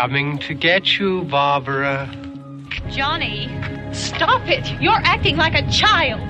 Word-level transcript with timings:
Coming 0.00 0.38
to 0.38 0.52
get 0.52 0.98
you, 0.98 1.24
Barbara. 1.24 2.06
Johnny, 2.90 3.48
stop 3.92 4.42
it! 4.46 4.64
You're 4.78 5.00
acting 5.04 5.36
like 5.38 5.54
a 5.54 5.64
child. 5.70 6.20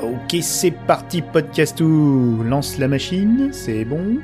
Ok, 0.00 0.36
c'est 0.40 0.70
parti, 0.70 1.20
podcastou. 1.20 2.42
Lance 2.44 2.78
la 2.78 2.88
machine, 2.88 3.50
c'est 3.52 3.84
bon. 3.84 4.18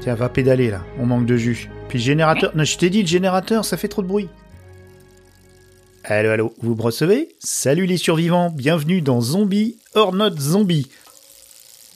Tiens, 0.00 0.16
va 0.16 0.28
pédaler 0.28 0.70
là, 0.70 0.80
on 0.98 1.06
manque 1.06 1.26
de 1.26 1.36
jus. 1.36 1.70
Puis 1.88 1.98
le 1.98 2.04
générateur. 2.04 2.50
Non, 2.56 2.64
je 2.64 2.76
t'ai 2.76 2.90
dit, 2.90 3.02
le 3.02 3.08
générateur, 3.08 3.64
ça 3.64 3.76
fait 3.76 3.88
trop 3.88 4.02
de 4.02 4.08
bruit. 4.08 4.28
Allô, 6.06 6.28
allô, 6.28 6.54
vous 6.60 6.74
me 6.74 6.82
recevez? 6.82 7.34
Salut 7.38 7.86
les 7.86 7.96
survivants, 7.96 8.50
bienvenue 8.50 9.00
dans 9.00 9.22
Zombie 9.22 9.76
or 9.94 10.12
Not 10.12 10.36
Zombie. 10.38 10.86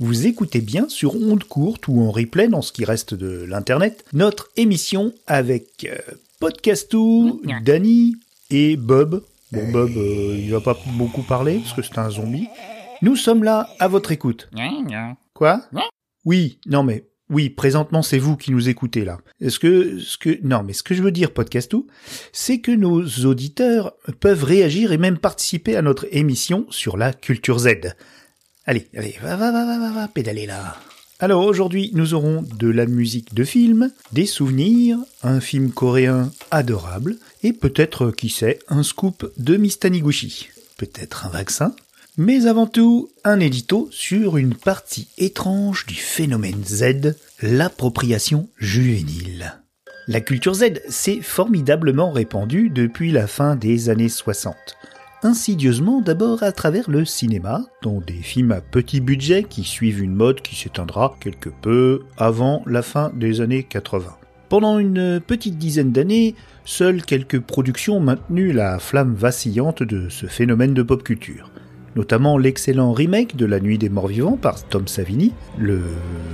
Vous 0.01 0.27
écoutez 0.27 0.62
bien 0.62 0.89
sur 0.89 1.15
onde 1.15 1.45
courte 1.45 1.89
ou 1.89 2.01
en 2.01 2.11
replay 2.11 2.48
dans 2.48 2.62
ce 2.62 2.73
qui 2.73 2.87
reste 2.87 3.12
de 3.12 3.45
l'internet 3.45 4.06
notre 4.14 4.48
émission 4.56 5.12
avec 5.27 5.84
euh, 5.84 5.98
Podcastou, 6.41 7.42
Danny 7.62 8.17
et 8.48 8.77
Bob. 8.79 9.23
Bon, 9.53 9.70
Bob, 9.73 9.91
euh, 9.95 10.36
il 10.39 10.51
va 10.53 10.62
pas 10.62 10.79
beaucoup 10.95 11.23
parler 11.23 11.59
parce 11.59 11.75
que 11.75 11.83
c'est 11.83 11.98
un 11.98 12.09
zombie. 12.09 12.48
Nous 13.03 13.14
sommes 13.14 13.45
là 13.45 13.69
à 13.79 13.89
votre 13.89 14.11
écoute. 14.11 14.48
Quoi? 15.34 15.61
Oui, 16.25 16.61
non 16.64 16.83
mais 16.83 17.05
oui, 17.31 17.51
présentement 17.51 18.03
c'est 18.03 18.19
vous 18.19 18.37
qui 18.37 18.53
nous 18.53 18.69
écoutez 18.69 19.05
là. 19.05 19.19
Est-ce 19.41 19.59
que 19.59 19.98
ce 19.98 20.17
que 20.17 20.39
non 20.43 20.62
mais 20.62 20.73
ce 20.73 20.83
que 20.83 20.95
je 20.95 21.03
veux 21.03 21.12
dire 21.12 21.33
podcastou, 21.33 21.87
c'est 22.33 22.61
que 22.61 22.70
nos 22.70 23.05
auditeurs 23.27 23.95
peuvent 24.20 24.45
réagir 24.45 24.93
et 24.93 24.98
même 24.98 25.19
participer 25.19 25.77
à 25.77 25.83
notre 25.83 26.07
émission 26.11 26.67
sur 26.70 26.97
la 26.97 27.12
culture 27.12 27.59
Z. 27.59 27.95
Allez, 28.65 28.89
allez, 28.97 29.17
va 29.23 29.37
va 29.37 29.53
va 29.53 29.65
va 29.65 29.79
va, 29.79 29.93
va 29.93 30.09
pédaler 30.09 30.47
là. 30.47 30.77
Alors 31.20 31.45
aujourd'hui, 31.45 31.91
nous 31.95 32.15
aurons 32.15 32.43
de 32.43 32.69
la 32.69 32.87
musique 32.87 33.35
de 33.35 33.42
film, 33.42 33.91
des 34.13 34.25
souvenirs, 34.25 34.98
un 35.25 35.41
film 35.41 35.73
coréen 35.73 36.31
adorable 36.53 37.17
et 37.42 37.53
peut-être 37.53 38.13
qui 38.13 38.29
sait, 38.29 38.61
un 38.69 38.85
scoop 38.85 39.33
de 39.37 39.57
Miss 39.57 39.81
Taniguchi. 39.81 40.48
Peut-être 40.77 41.27
un 41.27 41.31
vaccin 41.31 41.75
mais 42.19 42.47
avant 42.47 42.66
tout, 42.66 43.11
un 43.22 43.38
édito 43.38 43.88
sur 43.92 44.38
une 44.38 44.55
partie 44.55 45.06
étrange 45.19 45.86
du 45.86 45.94
phénomène 45.94 46.64
Z, 46.64 47.14
l'appropriation 47.41 48.48
juvénile. 48.58 49.55
La 50.08 50.20
culture 50.20 50.55
Z 50.55 50.80
s'est 50.89 51.20
formidablement 51.22 52.11
répandue 52.11 52.70
depuis 52.70 53.12
la 53.12 53.28
fin 53.28 53.55
des 53.55 53.89
années 53.89 54.08
60. 54.08 54.56
Insidieusement 55.22 56.00
d'abord 56.00 56.42
à 56.42 56.50
travers 56.50 56.91
le 56.91 57.05
cinéma, 57.05 57.64
dont 57.83 58.00
des 58.00 58.14
films 58.14 58.50
à 58.52 58.61
petit 58.61 59.00
budget 59.00 59.44
qui 59.44 59.62
suivent 59.62 60.02
une 60.02 60.14
mode 60.14 60.41
qui 60.41 60.56
s'éteindra 60.56 61.16
quelque 61.20 61.50
peu 61.62 62.02
avant 62.16 62.64
la 62.66 62.83
fin 62.83 63.12
des 63.14 63.41
années 63.41 63.62
80. 63.62 64.16
Pendant 64.48 64.80
une 64.80 65.20
petite 65.20 65.56
dizaine 65.56 65.92
d'années, 65.92 66.34
seules 66.64 67.05
quelques 67.05 67.41
productions 67.41 67.98
ont 67.98 68.01
maintenu 68.01 68.51
la 68.51 68.80
flamme 68.80 69.14
vacillante 69.14 69.84
de 69.84 70.08
ce 70.08 70.27
phénomène 70.27 70.74
de 70.74 70.83
pop 70.83 71.05
culture 71.05 71.52
notamment 71.98 72.39
l'excellent 72.39 72.92
remake 72.92 73.35
de 73.35 73.45
La 73.45 73.59
Nuit 73.59 73.77
des 73.77 73.89
Morts 73.89 74.07
Vivants 74.07 74.39
par 74.41 74.63
Tom 74.63 74.86
Savini, 74.86 75.33
le 75.59 75.83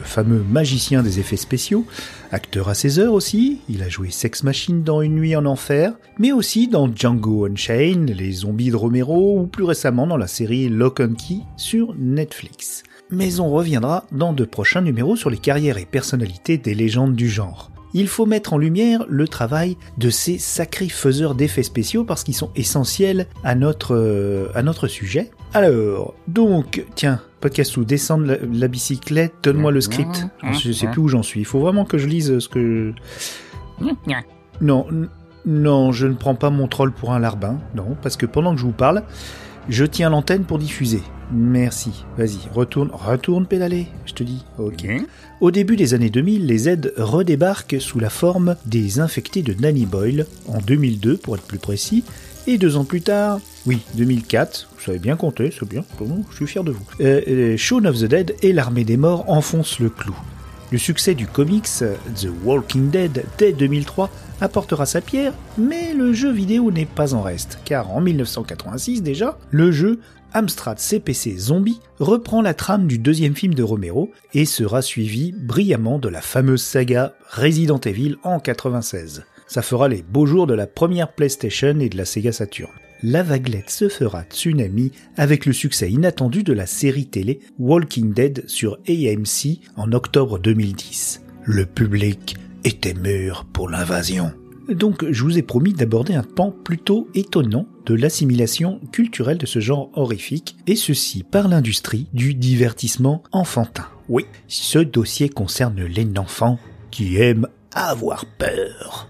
fameux 0.02 0.44
magicien 0.50 1.02
des 1.02 1.20
effets 1.20 1.38
spéciaux, 1.38 1.86
acteur 2.32 2.68
à 2.68 2.74
ses 2.74 2.98
heures 2.98 3.14
aussi, 3.14 3.60
il 3.70 3.82
a 3.82 3.88
joué 3.88 4.10
Sex 4.10 4.42
Machine 4.42 4.82
dans 4.82 5.00
Une 5.00 5.14
Nuit 5.14 5.34
en 5.34 5.46
Enfer, 5.46 5.94
mais 6.18 6.32
aussi 6.32 6.68
dans 6.68 6.94
Django 6.94 7.46
Unchained, 7.46 8.10
Les 8.10 8.32
Zombies 8.32 8.72
de 8.72 8.76
Romero, 8.76 9.40
ou 9.40 9.46
plus 9.46 9.64
récemment 9.64 10.06
dans 10.06 10.18
la 10.18 10.26
série 10.26 10.68
Lock 10.68 11.00
and 11.00 11.14
Key 11.14 11.38
sur 11.56 11.94
Netflix. 11.98 12.82
Mais 13.10 13.40
on 13.40 13.50
reviendra 13.50 14.04
dans 14.12 14.34
de 14.34 14.44
prochains 14.44 14.82
numéros 14.82 15.16
sur 15.16 15.30
les 15.30 15.38
carrières 15.38 15.78
et 15.78 15.86
personnalités 15.86 16.58
des 16.58 16.74
légendes 16.74 17.16
du 17.16 17.30
genre 17.30 17.70
il 17.94 18.08
faut 18.08 18.26
mettre 18.26 18.52
en 18.52 18.58
lumière 18.58 19.04
le 19.08 19.26
travail 19.26 19.76
de 19.98 20.10
ces 20.10 20.36
sacrés 20.38 20.88
faiseurs 20.88 21.34
d'effets 21.34 21.62
spéciaux 21.62 22.04
parce 22.04 22.24
qu'ils 22.24 22.34
sont 22.34 22.50
essentiels 22.56 23.26
à 23.44 23.54
notre, 23.54 23.94
euh, 23.94 24.48
à 24.54 24.62
notre 24.62 24.86
sujet. 24.88 25.30
Alors, 25.54 26.14
donc, 26.28 26.84
tiens, 26.96 27.20
podcast 27.40 27.76
ou 27.76 27.84
descendre 27.84 28.26
la, 28.26 28.36
la 28.52 28.68
bicyclette, 28.68 29.32
donne-moi 29.42 29.70
le 29.70 29.80
script. 29.80 30.26
Je 30.52 30.72
sais 30.72 30.86
plus 30.92 31.00
où 31.02 31.08
j'en 31.08 31.22
suis. 31.22 31.40
Il 31.40 31.46
faut 31.46 31.60
vraiment 31.60 31.84
que 31.84 31.96
je 31.96 32.06
lise 32.08 32.38
ce 32.40 32.48
que... 32.48 32.92
Non, 34.60 34.86
n- 34.90 35.08
non, 35.46 35.92
je 35.92 36.06
ne 36.06 36.14
prends 36.14 36.34
pas 36.34 36.50
mon 36.50 36.66
troll 36.68 36.90
pour 36.92 37.12
un 37.12 37.18
larbin. 37.18 37.60
Non, 37.74 37.96
parce 38.02 38.16
que 38.16 38.26
pendant 38.26 38.54
que 38.54 38.60
je 38.60 38.64
vous 38.66 38.72
parle, 38.72 39.02
je 39.68 39.84
tiens 39.84 40.10
l'antenne 40.10 40.44
pour 40.44 40.58
diffuser. 40.58 41.02
Merci. 41.34 42.04
Vas-y, 42.16 42.38
retourne, 42.54 42.90
retourne 42.92 43.46
pédaler, 43.46 43.88
je 44.06 44.14
te 44.14 44.22
dis. 44.22 44.44
Ok. 44.58 44.86
Au 45.40 45.50
début 45.50 45.74
des 45.74 45.92
années 45.92 46.10
2000, 46.10 46.46
les 46.46 46.58
Z 46.58 46.92
redébarquent 46.96 47.80
sous 47.80 47.98
la 47.98 48.08
forme 48.08 48.54
des 48.66 49.00
infectés 49.00 49.42
de 49.42 49.52
Nanny 49.60 49.84
Boyle, 49.84 50.26
en 50.46 50.58
2002 50.58 51.16
pour 51.16 51.34
être 51.34 51.42
plus 51.42 51.58
précis, 51.58 52.04
et 52.46 52.56
deux 52.56 52.76
ans 52.76 52.84
plus 52.84 53.00
tard, 53.00 53.40
oui, 53.66 53.80
2004, 53.94 54.68
vous 54.76 54.84
savez 54.84 54.98
bien 54.98 55.16
compter, 55.16 55.50
c'est 55.50 55.68
bien, 55.68 55.82
je 56.30 56.36
suis 56.36 56.46
fier 56.46 56.62
de 56.62 56.70
vous. 56.70 56.84
Euh, 57.00 57.22
euh, 57.26 57.56
Shaun 57.56 57.86
of 57.86 57.98
the 57.98 58.04
Dead 58.04 58.36
et 58.42 58.52
l'Armée 58.52 58.84
des 58.84 58.98
Morts 58.98 59.28
enfoncent 59.28 59.80
le 59.80 59.88
clou. 59.88 60.14
Le 60.70 60.78
succès 60.78 61.14
du 61.14 61.26
comics 61.26 61.68
The 62.16 62.28
Walking 62.44 62.90
Dead 62.90 63.24
dès 63.38 63.52
2003 63.52 64.10
apportera 64.40 64.86
sa 64.86 65.00
pierre, 65.00 65.32
mais 65.56 65.94
le 65.94 66.12
jeu 66.12 66.30
vidéo 66.30 66.70
n'est 66.70 66.84
pas 66.84 67.14
en 67.14 67.22
reste, 67.22 67.58
car 67.64 67.90
en 67.90 68.00
1986 68.00 69.02
déjà, 69.02 69.38
le 69.50 69.72
jeu 69.72 70.00
Amstrad 70.36 70.80
CPC 70.80 71.36
Zombie 71.38 71.80
reprend 72.00 72.42
la 72.42 72.54
trame 72.54 72.88
du 72.88 72.98
deuxième 72.98 73.36
film 73.36 73.54
de 73.54 73.62
Romero 73.62 74.10
et 74.34 74.44
sera 74.46 74.82
suivi 74.82 75.30
brillamment 75.30 76.00
de 76.00 76.08
la 76.08 76.20
fameuse 76.20 76.62
saga 76.62 77.14
Resident 77.30 77.78
Evil 77.78 78.16
en 78.24 78.40
96. 78.40 79.24
Ça 79.46 79.62
fera 79.62 79.86
les 79.86 80.02
beaux 80.02 80.26
jours 80.26 80.48
de 80.48 80.54
la 80.54 80.66
première 80.66 81.12
PlayStation 81.12 81.78
et 81.78 81.88
de 81.88 81.96
la 81.96 82.04
Sega 82.04 82.32
Saturn. 82.32 82.72
La 83.04 83.22
vaguelette 83.22 83.70
se 83.70 83.88
fera 83.88 84.24
tsunami 84.24 84.90
avec 85.16 85.46
le 85.46 85.52
succès 85.52 85.88
inattendu 85.88 86.42
de 86.42 86.52
la 86.52 86.66
série 86.66 87.06
télé 87.06 87.38
Walking 87.60 88.12
Dead 88.12 88.42
sur 88.48 88.78
AMC 88.88 89.60
en 89.76 89.92
octobre 89.92 90.40
2010. 90.40 91.22
Le 91.44 91.64
public 91.64 92.36
était 92.64 92.94
mûr 92.94 93.44
pour 93.52 93.68
l'invasion. 93.68 94.32
Donc 94.68 95.04
je 95.10 95.22
vous 95.24 95.38
ai 95.38 95.42
promis 95.42 95.72
d'aborder 95.72 96.14
un 96.14 96.22
pan 96.22 96.50
plutôt 96.50 97.08
étonnant 97.14 97.66
de 97.86 97.94
l'assimilation 97.94 98.80
culturelle 98.92 99.38
de 99.38 99.46
ce 99.46 99.60
genre 99.60 99.90
horrifique, 99.94 100.56
et 100.66 100.76
ceci 100.76 101.22
par 101.22 101.48
l'industrie 101.48 102.06
du 102.12 102.34
divertissement 102.34 103.22
enfantin. 103.32 103.86
Oui, 104.08 104.26
ce 104.48 104.78
dossier 104.78 105.28
concerne 105.28 105.82
les 105.82 106.06
enfants 106.16 106.58
qui 106.90 107.16
aiment 107.16 107.48
avoir 107.72 108.24
peur. 108.26 109.08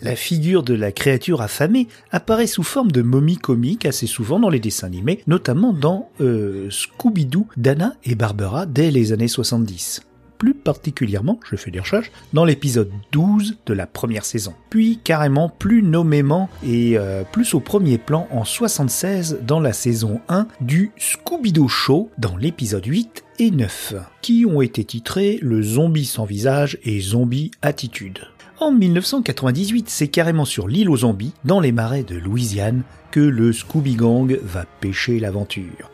La 0.00 0.14
figure 0.14 0.62
de 0.62 0.74
la 0.74 0.92
créature 0.92 1.42
affamée 1.42 1.88
apparaît 2.12 2.46
sous 2.46 2.62
forme 2.62 2.92
de 2.92 3.02
momie 3.02 3.36
comique 3.36 3.84
assez 3.84 4.06
souvent 4.06 4.38
dans 4.38 4.48
les 4.48 4.60
dessins 4.60 4.86
animés, 4.86 5.22
notamment 5.26 5.72
dans 5.72 6.10
euh, 6.20 6.70
Scooby-Doo, 6.70 7.48
Dana 7.56 7.94
et 8.04 8.14
Barbara 8.14 8.66
dès 8.66 8.92
les 8.92 9.12
années 9.12 9.28
70 9.28 10.07
plus 10.38 10.54
particulièrement, 10.54 11.38
je 11.50 11.56
fais 11.56 11.70
des 11.70 11.80
recherches, 11.80 12.10
dans 12.32 12.44
l'épisode 12.44 12.90
12 13.12 13.58
de 13.66 13.74
la 13.74 13.86
première 13.86 14.24
saison. 14.24 14.54
Puis 14.70 15.00
carrément 15.02 15.48
plus 15.48 15.82
nommément 15.82 16.48
et 16.64 16.96
euh, 16.96 17.24
plus 17.24 17.54
au 17.54 17.60
premier 17.60 17.98
plan 17.98 18.28
en 18.30 18.44
76 18.44 19.40
dans 19.42 19.60
la 19.60 19.72
saison 19.72 20.20
1 20.28 20.46
du 20.60 20.92
Scooby-Doo 20.96 21.68
Show 21.68 22.10
dans 22.18 22.36
l'épisode 22.36 22.86
8 22.86 23.24
et 23.40 23.50
9, 23.50 23.94
qui 24.22 24.46
ont 24.46 24.62
été 24.62 24.84
titrés 24.84 25.38
Le 25.42 25.62
zombie 25.62 26.06
sans 26.06 26.24
visage 26.24 26.78
et 26.84 27.00
Zombie 27.00 27.50
Attitude. 27.62 28.20
En 28.60 28.72
1998, 28.72 29.88
c'est 29.88 30.08
carrément 30.08 30.44
sur 30.44 30.66
l'île 30.66 30.90
aux 30.90 30.98
zombies, 30.98 31.32
dans 31.44 31.60
les 31.60 31.70
marais 31.70 32.02
de 32.02 32.16
Louisiane, 32.16 32.82
que 33.12 33.20
le 33.20 33.52
Scooby 33.52 33.94
Gang 33.94 34.36
va 34.42 34.64
pêcher 34.80 35.20
l'aventure. 35.20 35.90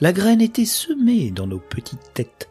La 0.00 0.12
graine 0.12 0.40
était 0.40 0.66
semée 0.66 1.30
dans 1.30 1.46
nos 1.46 1.58
petites 1.58 2.12
têtes. 2.14 2.48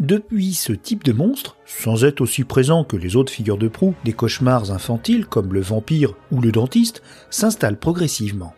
Depuis, 0.00 0.54
ce 0.54 0.72
type 0.72 1.02
de 1.02 1.12
monstre, 1.12 1.56
sans 1.66 2.04
être 2.04 2.20
aussi 2.20 2.44
présent 2.44 2.84
que 2.84 2.96
les 2.96 3.16
autres 3.16 3.32
figures 3.32 3.58
de 3.58 3.66
proue 3.66 3.94
des 4.04 4.12
cauchemars 4.12 4.70
infantiles 4.70 5.26
comme 5.26 5.52
le 5.52 5.60
vampire 5.60 6.14
ou 6.30 6.40
le 6.40 6.52
dentiste, 6.52 7.02
s'installe 7.30 7.78
progressivement. 7.78 8.54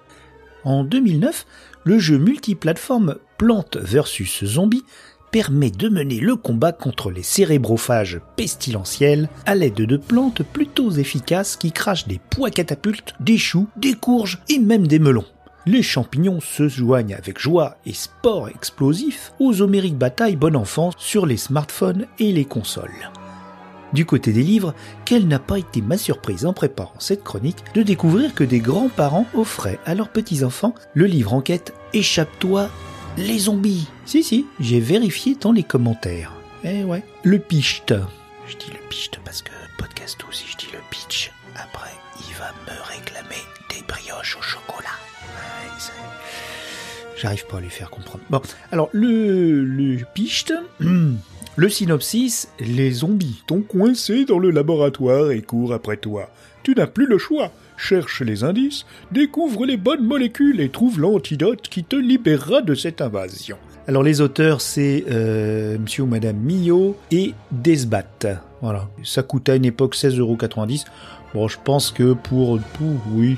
En 0.64 0.84
2009, 0.84 1.46
le 1.84 1.98
jeu 1.98 2.18
multiplateforme 2.18 3.16
Plante 3.38 3.78
vs 3.78 4.44
Zombie 4.44 4.84
permet 5.30 5.70
de 5.70 5.88
mener 5.88 6.20
le 6.20 6.36
combat 6.36 6.72
contre 6.72 7.10
les 7.10 7.22
cérébrophages 7.22 8.20
pestilentiels 8.36 9.30
à 9.46 9.54
l'aide 9.54 9.74
de 9.74 9.96
plantes 9.96 10.42
plutôt 10.42 10.90
efficaces 10.90 11.56
qui 11.56 11.72
crachent 11.72 12.06
des 12.06 12.20
pois 12.30 12.50
catapultes, 12.50 13.14
des 13.20 13.38
choux, 13.38 13.68
des 13.76 13.94
courges 13.94 14.42
et 14.50 14.58
même 14.58 14.86
des 14.86 14.98
melons. 14.98 15.24
Les 15.66 15.82
champignons 15.82 16.40
se 16.40 16.68
joignent 16.68 17.14
avec 17.14 17.38
joie 17.38 17.76
et 17.84 17.92
sport 17.92 18.48
explosif 18.48 19.32
aux 19.38 19.60
homériques 19.60 19.98
batailles 19.98 20.36
bon 20.36 20.56
enfant 20.56 20.90
sur 20.96 21.26
les 21.26 21.36
smartphones 21.36 22.06
et 22.18 22.32
les 22.32 22.46
consoles. 22.46 23.10
Du 23.92 24.06
côté 24.06 24.32
des 24.32 24.42
livres, 24.42 24.74
quelle 25.04 25.26
n'a 25.26 25.38
pas 25.38 25.58
été 25.58 25.82
ma 25.82 25.98
surprise 25.98 26.46
en 26.46 26.52
préparant 26.52 26.98
cette 26.98 27.24
chronique 27.24 27.62
de 27.74 27.82
découvrir 27.82 28.34
que 28.34 28.44
des 28.44 28.60
grands-parents 28.60 29.26
offraient 29.34 29.80
à 29.84 29.94
leurs 29.94 30.10
petits-enfants 30.10 30.74
le 30.94 31.06
livre 31.06 31.34
enquête 31.34 31.74
Échappe-toi 31.92 32.70
les 33.18 33.38
zombies. 33.40 33.88
Si, 34.06 34.22
si, 34.22 34.46
j'ai 34.60 34.80
vérifié 34.80 35.36
dans 35.38 35.52
les 35.52 35.64
commentaires. 35.64 36.32
Eh 36.64 36.84
ouais, 36.84 37.02
le 37.24 37.38
picht. 37.38 37.92
Je 38.46 38.56
dis 38.56 38.70
le 38.72 38.88
picht 38.88 39.18
parce 39.24 39.42
que 39.42 39.50
podcast 39.80 40.18
aussi, 40.28 40.44
je 40.46 40.56
dis 40.58 40.72
le 40.72 40.78
pitch. 40.90 41.32
Après, 41.56 41.90
il 42.18 42.34
va 42.34 42.52
me 42.66 42.78
réclamer 42.82 43.42
des 43.70 43.82
brioches 43.88 44.36
au 44.38 44.42
chocolat. 44.42 44.90
J'arrive 47.16 47.46
pas 47.46 47.56
à 47.56 47.60
lui 47.60 47.70
faire 47.70 47.88
comprendre. 47.88 48.22
Bon, 48.28 48.42
alors 48.72 48.90
le, 48.92 49.64
le 49.64 49.96
hmm, 50.80 51.16
le 51.56 51.68
synopsis, 51.70 52.48
les 52.60 52.90
zombies 52.90 53.42
t'ont 53.46 53.62
coincé 53.62 54.26
dans 54.26 54.38
le 54.38 54.50
laboratoire 54.50 55.30
et 55.30 55.40
courent 55.40 55.72
après 55.72 55.96
toi. 55.96 56.30
Tu 56.62 56.74
n'as 56.74 56.86
plus 56.86 57.06
le 57.06 57.16
choix. 57.16 57.50
Cherche 57.78 58.20
les 58.20 58.44
indices, 58.44 58.84
découvre 59.12 59.64
les 59.64 59.78
bonnes 59.78 60.04
molécules 60.04 60.60
et 60.60 60.68
trouve 60.68 61.00
l'antidote 61.00 61.68
qui 61.68 61.84
te 61.84 61.96
libérera 61.96 62.60
de 62.60 62.74
cette 62.74 63.00
invasion. 63.00 63.56
Alors 63.90 64.04
les 64.04 64.20
auteurs, 64.20 64.60
c'est 64.60 65.04
euh, 65.10 65.76
Monsieur 65.76 66.04
ou 66.04 66.06
Madame 66.06 66.36
Millot 66.36 66.96
et 67.10 67.34
Desbat. 67.50 68.04
Voilà, 68.62 68.88
ça 69.02 69.24
coûtait 69.24 69.50
à 69.50 69.56
une 69.56 69.64
époque 69.64 69.96
16,90€. 69.96 70.84
Bon, 71.34 71.48
je 71.48 71.58
pense 71.64 71.90
que 71.90 72.12
pour, 72.12 72.60
pour, 72.60 72.86
oui, 73.12 73.36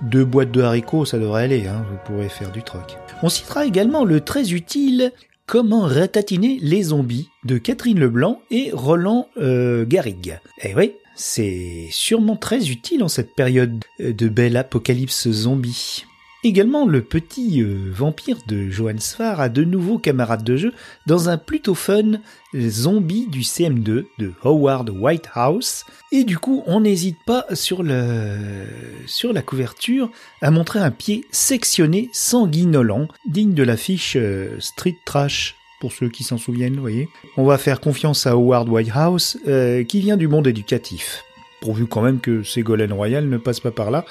deux 0.00 0.24
boîtes 0.24 0.52
de 0.52 0.62
haricots, 0.62 1.04
ça 1.06 1.18
devrait 1.18 1.42
aller. 1.42 1.66
Hein, 1.66 1.84
vous 1.90 1.96
pourrez 2.06 2.28
faire 2.28 2.52
du 2.52 2.62
troc. 2.62 2.96
On 3.24 3.28
citera 3.28 3.66
également 3.66 4.04
le 4.04 4.20
très 4.20 4.52
utile 4.52 5.10
Comment 5.46 5.80
ratatiner 5.80 6.60
les 6.62 6.84
zombies 6.84 7.28
de 7.44 7.58
Catherine 7.58 7.98
Leblanc 7.98 8.40
et 8.52 8.70
Roland 8.72 9.26
euh, 9.38 9.84
Garrigue. 9.84 10.38
Eh 10.62 10.72
oui, 10.76 10.92
c'est 11.16 11.88
sûrement 11.90 12.36
très 12.36 12.70
utile 12.70 13.02
en 13.02 13.08
cette 13.08 13.34
période 13.34 13.82
de 13.98 14.28
belle 14.28 14.56
apocalypse 14.56 15.28
zombie. 15.28 16.04
Également, 16.42 16.86
le 16.86 17.02
petit 17.02 17.62
euh, 17.62 17.90
vampire 17.92 18.38
de 18.46 18.70
Johan 18.70 18.98
Sfar 18.98 19.40
a 19.40 19.50
de 19.50 19.62
nouveaux 19.62 19.98
camarades 19.98 20.42
de 20.42 20.56
jeu 20.56 20.72
dans 21.06 21.28
un 21.28 21.36
plutôt 21.36 21.74
fun 21.74 22.12
zombie 22.56 23.26
du 23.28 23.40
CM2 23.40 24.06
de 24.18 24.32
Howard 24.42 24.88
Whitehouse. 24.88 25.84
Et 26.12 26.24
du 26.24 26.38
coup, 26.38 26.62
on 26.66 26.80
n'hésite 26.80 27.18
pas 27.26 27.44
sur, 27.52 27.82
le, 27.82 28.64
sur 29.06 29.34
la 29.34 29.42
couverture 29.42 30.10
à 30.40 30.50
montrer 30.50 30.78
un 30.78 30.90
pied 30.90 31.26
sectionné 31.30 32.08
sanguinolent, 32.14 33.08
digne 33.26 33.52
de 33.52 33.62
l'affiche 33.62 34.16
euh, 34.16 34.56
Street 34.60 34.96
Trash 35.04 35.56
pour 35.80 35.92
ceux 35.92 36.08
qui 36.08 36.24
s'en 36.24 36.38
souviennent, 36.38 36.74
vous 36.74 36.80
voyez. 36.80 37.08
On 37.36 37.44
va 37.44 37.58
faire 37.58 37.80
confiance 37.80 38.26
à 38.26 38.32
Howard 38.32 38.68
Whitehouse, 38.68 39.38
euh, 39.46 39.84
qui 39.84 40.00
vient 40.00 40.16
du 40.16 40.28
monde 40.28 40.46
éducatif. 40.46 41.22
Pourvu 41.60 41.86
quand 41.86 42.02
même 42.02 42.20
que 42.20 42.42
Ségolène 42.42 42.92
Royal 42.92 43.28
ne 43.28 43.36
passe 43.36 43.60
pas 43.60 43.70
par 43.70 43.90
là, 43.90 44.06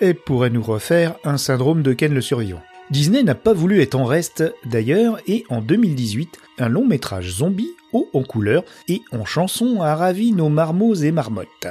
et 0.00 0.14
pourrait 0.14 0.50
nous 0.50 0.62
refaire 0.62 1.16
un 1.24 1.36
syndrome 1.38 1.82
de 1.82 1.92
Ken 1.92 2.12
le 2.12 2.20
survivant. 2.20 2.62
Disney 2.90 3.22
n'a 3.22 3.34
pas 3.34 3.54
voulu 3.54 3.80
être 3.80 3.94
en 3.94 4.04
reste 4.04 4.44
d'ailleurs, 4.64 5.18
et 5.26 5.44
en 5.48 5.60
2018, 5.62 6.38
un 6.58 6.68
long 6.68 6.86
métrage 6.86 7.30
zombie, 7.30 7.70
haut 7.92 8.10
en 8.12 8.22
couleur 8.22 8.64
et 8.88 9.02
en 9.12 9.24
chanson, 9.24 9.80
a 9.80 9.94
ravi 9.94 10.32
nos 10.32 10.48
marmots 10.48 10.94
et 10.94 11.10
marmottes. 11.10 11.68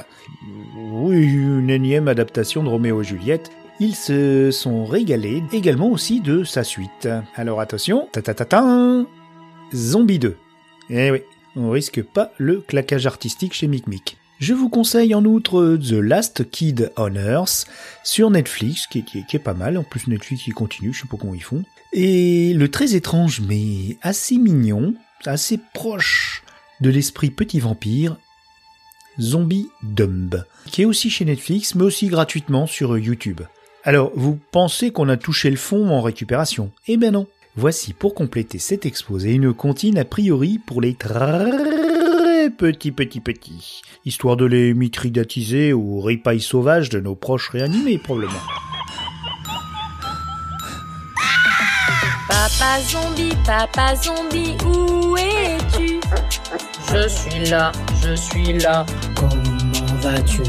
Oui, 0.76 1.22
une 1.22 1.70
énième 1.70 2.08
adaptation 2.08 2.62
de 2.62 2.68
Roméo 2.68 3.02
et 3.02 3.04
Juliette, 3.04 3.50
ils 3.80 3.94
se 3.94 4.50
sont 4.50 4.84
régalés 4.84 5.42
également 5.52 5.88
aussi 5.88 6.20
de 6.20 6.44
sa 6.44 6.64
suite. 6.64 7.08
Alors 7.36 7.60
attention, 7.60 8.08
ta 8.12 8.22
ta 8.22 8.34
ta 8.34 8.44
ta 8.44 9.04
Zombie 9.72 10.18
2. 10.18 10.36
Eh 10.90 11.10
oui, 11.10 11.22
on 11.56 11.70
risque 11.70 12.02
pas 12.02 12.32
le 12.38 12.60
claquage 12.60 13.06
artistique 13.06 13.54
chez 13.54 13.68
Mic 13.68 13.86
Je 14.40 14.52
vous 14.52 14.68
conseille 14.68 15.14
en 15.14 15.24
outre 15.24 15.76
The 15.76 15.92
Last 15.92 16.50
Kid 16.50 16.92
on 16.96 17.14
Earth 17.14 17.66
sur 18.02 18.30
Netflix, 18.30 18.86
qui 18.86 18.98
est, 18.98 19.02
qui 19.02 19.24
qui 19.24 19.38
pas 19.38 19.54
mal. 19.54 19.78
En 19.78 19.84
plus, 19.84 20.08
Netflix, 20.08 20.46
il 20.46 20.54
continue, 20.54 20.92
je 20.92 21.02
sais 21.02 21.08
pas 21.08 21.16
comment 21.16 21.34
ils 21.34 21.42
font. 21.42 21.62
Et 21.92 22.52
le 22.54 22.68
très 22.70 22.94
étrange, 22.94 23.40
mais 23.40 23.96
assez 24.02 24.36
mignon, 24.36 24.94
assez 25.24 25.58
proche 25.72 26.42
de 26.80 26.90
l'esprit 26.90 27.30
petit 27.30 27.60
vampire, 27.60 28.16
Zombie 29.20 29.68
Dumb, 29.82 30.44
qui 30.66 30.82
est 30.82 30.86
aussi 30.86 31.10
chez 31.10 31.24
Netflix, 31.24 31.76
mais 31.76 31.84
aussi 31.84 32.08
gratuitement 32.08 32.66
sur 32.66 32.98
YouTube. 32.98 33.42
Alors, 33.84 34.10
vous 34.16 34.38
pensez 34.50 34.90
qu'on 34.90 35.08
a 35.08 35.16
touché 35.16 35.50
le 35.50 35.56
fond 35.56 35.88
en 35.90 36.02
récupération? 36.02 36.72
Eh 36.88 36.96
ben 36.96 37.12
non. 37.12 37.28
Voici 37.56 37.92
pour 37.92 38.14
compléter 38.14 38.58
cet 38.58 38.84
exposé 38.84 39.32
une 39.34 39.54
comptine 39.54 39.98
a 39.98 40.04
priori 40.04 40.58
pour 40.58 40.80
les 40.80 40.94
petits 42.56 42.92
petits 42.92 43.20
petits, 43.20 43.82
histoire 44.04 44.36
de 44.36 44.44
les 44.44 44.74
mitridatiser 44.74 45.72
aux 45.72 46.00
ripailles 46.00 46.40
sauvages 46.40 46.88
de 46.88 47.00
nos 47.00 47.14
proches 47.14 47.50
réanimés 47.50 47.98
probablement. 47.98 48.34
Papa 52.28 52.80
zombie, 52.80 53.34
papa 53.46 53.94
zombie, 53.96 54.56
où 54.64 55.16
es-tu? 55.16 56.00
Je 56.92 57.08
suis 57.08 57.50
là, 57.50 57.72
je 58.02 58.14
suis 58.14 58.58
là. 58.58 58.86
Comment 59.14 59.96
vas-tu? 60.00 60.42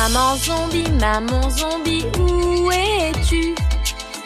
Maman 0.00 0.34
zombie, 0.38 0.88
maman 0.98 1.50
zombie, 1.50 2.06
où 2.18 2.70
es-tu? 2.72 3.54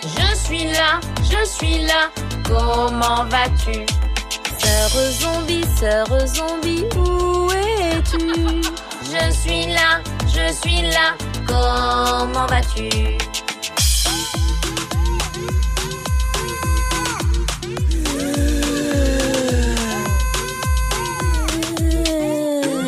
Je 0.04 0.36
suis 0.36 0.66
là, 0.66 1.00
je 1.20 1.44
suis 1.44 1.78
là, 1.84 2.10
comment 2.44 3.24
vas-tu? 3.24 3.84
Sœur 4.56 4.90
zombie, 5.20 5.64
sœur 5.76 6.06
zombie, 6.28 6.84
où 6.96 7.50
es-tu? 7.50 8.62
Je 9.02 9.32
suis 9.32 9.66
là, 9.66 10.00
je 10.28 10.52
suis 10.52 10.82
là, 10.82 11.16
comment 11.44 12.46
vas-tu? 12.46 13.18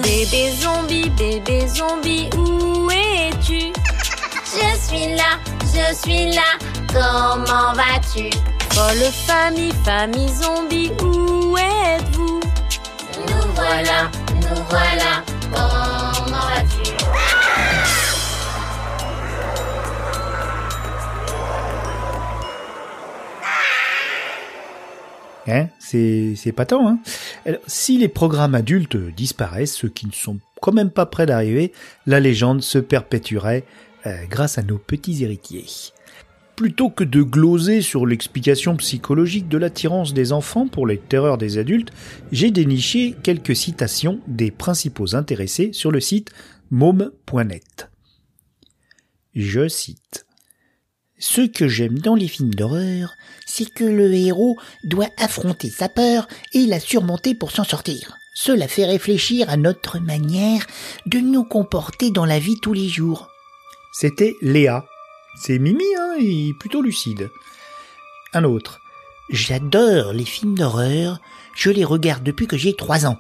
Bébé 0.03 0.53
zombie, 0.63 1.11
bébé 1.11 1.67
zombie, 1.67 2.31
où 2.37 2.56
suis 4.87 5.17
là, 5.17 5.39
je 5.63 5.95
suis 5.95 6.35
là, 6.35 6.59
comment 6.89 7.73
vas-tu? 7.75 8.31
Folle 8.73 9.11
famille, 9.27 9.73
famille 9.85 10.29
zombie, 10.29 10.91
où 11.03 11.57
êtes-vous? 11.57 12.41
Nous 13.21 13.55
voilà, 13.55 14.11
nous 14.35 14.63
voilà, 14.69 15.25
comment 15.53 16.47
vas-tu? 16.47 16.93
Hein? 25.49 25.69
C'est 25.79 26.35
c'est 26.37 26.53
pas 26.53 26.67
tant, 26.67 26.89
hein. 26.89 26.99
Alors, 27.45 27.61
Si 27.67 27.99
les 27.99 28.09
programmes 28.09 28.55
adultes 28.55 28.97
disparaissent, 28.97 29.75
ceux 29.75 29.89
qui 29.89 30.07
ne 30.07 30.13
sont 30.13 30.39
quand 30.61 30.73
même 30.73 30.91
pas 30.91 31.07
près 31.07 31.27
d'arriver, 31.27 31.73
la 32.07 32.19
légende 32.19 32.63
se 32.63 32.79
perpétuerait 32.79 33.65
grâce 34.29 34.59
à 34.59 34.63
nos 34.63 34.79
petits 34.79 35.25
héritiers. 35.25 35.67
Plutôt 36.57 36.89
que 36.89 37.05
de 37.05 37.23
gloser 37.23 37.83
sur 37.83 38.07
l'explication 38.07 38.77
psychologique 38.77 39.47
de 39.47 39.59
l'attirance 39.59 40.15
des 40.15 40.33
enfants 40.33 40.69
pour 40.69 40.87
les 40.87 40.97
terreurs 40.97 41.37
des 41.37 41.59
adultes, 41.59 41.93
j'ai 42.33 42.51
déniché 42.51 43.15
quelques 43.23 43.55
citations 43.55 44.21
des 44.27 44.51
principaux 44.51 45.15
intéressés 45.15 45.71
sur 45.75 45.91
le 45.91 46.01
site 46.01 46.31
mom.net. 46.71 47.91
Je 49.35 49.69
cite. 49.69 50.27
Ce 51.19 51.43
que 51.43 51.69
j'aime 51.69 51.99
dans 51.99 52.15
les 52.15 52.29
films 52.29 52.55
d'horreur, 52.55 53.15
c'est 53.47 53.69
que 53.69 53.85
le 53.85 54.13
héros 54.15 54.57
doit 54.85 55.11
affronter 55.19 55.69
sa 55.69 55.91
peur 55.91 56.27
et 56.55 56.67
la 56.67 56.81
surmonter 56.81 57.35
pour 57.35 57.51
s'en 57.51 57.65
sortir. 57.65 58.17
Cela 58.35 58.67
fait 58.67 58.87
réfléchir 58.87 59.51
à 59.51 59.57
notre 59.59 59.99
manière 59.99 60.67
de 61.07 61.19
nous 61.19 61.45
comporter 61.45 62.11
dans 62.11 62.27
la 62.27 62.39
vie 62.39 62.57
tous 62.63 62.73
les 62.73 62.89
jours. 62.89 63.29
C'était 63.99 64.37
Léa. 64.43 64.85
C'est 65.37 65.59
Mimi, 65.59 65.83
hein, 65.99 66.17
et 66.21 66.53
plutôt 66.53 66.83
lucide. 66.83 67.31
Un 68.35 68.45
autre. 68.45 68.79
J'adore 69.31 70.13
les 70.13 70.27
films 70.27 70.55
d'horreur. 70.55 71.19
Je 71.55 71.71
les 71.71 71.83
regarde 71.83 72.23
depuis 72.23 72.47
que 72.47 72.59
j'ai 72.59 72.77
trois 72.77 73.07
ans. 73.07 73.19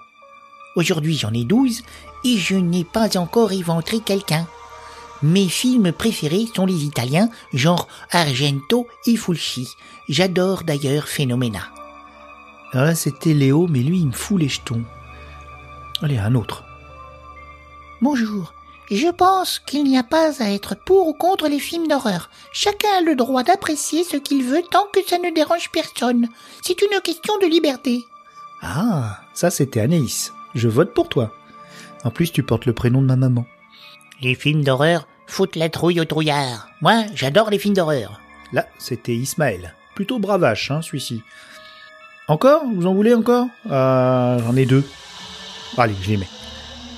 Aujourd'hui, 0.74 1.16
j'en 1.16 1.32
ai 1.32 1.44
12 1.44 1.82
et 2.24 2.36
je 2.36 2.56
n'ai 2.56 2.84
pas 2.84 3.16
encore 3.16 3.52
éventré 3.52 4.00
quelqu'un. 4.00 4.46
Mes 5.22 5.48
films 5.48 5.92
préférés 5.92 6.44
sont 6.54 6.66
les 6.66 6.84
italiens, 6.84 7.30
genre 7.54 7.88
Argento 8.10 8.86
et 9.06 9.16
Fulci. 9.16 9.70
J'adore 10.10 10.62
d'ailleurs 10.62 11.08
Phenomena. 11.08 11.70
Là, 12.74 12.94
c'était 12.94 13.32
Léo, 13.32 13.66
mais 13.66 13.80
lui, 13.80 14.00
il 14.00 14.08
me 14.08 14.12
fout 14.12 14.38
les 14.38 14.50
jetons. 14.50 14.84
Allez, 16.02 16.18
un 16.18 16.34
autre. 16.34 16.64
Bonjour. 18.02 18.52
Je 18.90 19.08
pense 19.08 19.58
qu'il 19.58 19.84
n'y 19.84 19.98
a 19.98 20.04
pas 20.04 20.40
à 20.42 20.50
être 20.50 20.76
pour 20.76 21.08
ou 21.08 21.12
contre 21.12 21.48
les 21.48 21.58
films 21.58 21.88
d'horreur. 21.88 22.30
Chacun 22.52 22.88
a 22.98 23.00
le 23.00 23.16
droit 23.16 23.42
d'apprécier 23.42 24.04
ce 24.04 24.16
qu'il 24.16 24.44
veut 24.44 24.62
tant 24.70 24.86
que 24.92 25.00
ça 25.04 25.18
ne 25.18 25.34
dérange 25.34 25.70
personne. 25.72 26.28
C'est 26.62 26.80
une 26.82 27.00
question 27.00 27.36
de 27.38 27.46
liberté. 27.46 28.04
Ah, 28.62 29.18
ça 29.34 29.50
c'était 29.50 29.80
Anaïs. 29.80 30.32
Je 30.54 30.68
vote 30.68 30.94
pour 30.94 31.08
toi. 31.08 31.32
En 32.04 32.10
plus, 32.10 32.30
tu 32.30 32.42
portes 32.44 32.66
le 32.66 32.72
prénom 32.72 33.02
de 33.02 33.06
ma 33.06 33.16
maman. 33.16 33.44
Les 34.22 34.34
films 34.36 34.62
d'horreur 34.62 35.08
foutent 35.26 35.56
la 35.56 35.68
trouille 35.68 36.00
au 36.00 36.04
trouillard. 36.04 36.68
Moi, 36.80 37.04
j'adore 37.14 37.50
les 37.50 37.58
films 37.58 37.74
d'horreur. 37.74 38.20
Là, 38.52 38.66
c'était 38.78 39.14
Ismaël. 39.16 39.74
Plutôt 39.96 40.20
bravache, 40.20 40.70
hein, 40.70 40.80
celui-ci. 40.82 41.22
Encore? 42.28 42.62
Vous 42.74 42.86
en 42.86 42.94
voulez 42.94 43.14
encore? 43.14 43.46
Euh, 43.68 44.38
J'en 44.38 44.56
ai 44.56 44.66
deux. 44.66 44.84
Allez, 45.76 45.94
je 46.00 46.10
les 46.10 46.16
mets. 46.18 46.28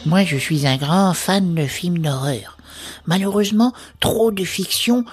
Moi, 0.06 0.24
je 0.24 0.36
suis 0.36 0.66
un 0.66 0.76
grand 0.76 1.12
fan 1.12 1.54
de 1.54 1.66
films 1.66 1.98
d'horreur. 1.98 2.56
Malheureusement, 3.06 3.72
trop 4.00 4.30
de 4.30 4.44
fiction 4.44 5.04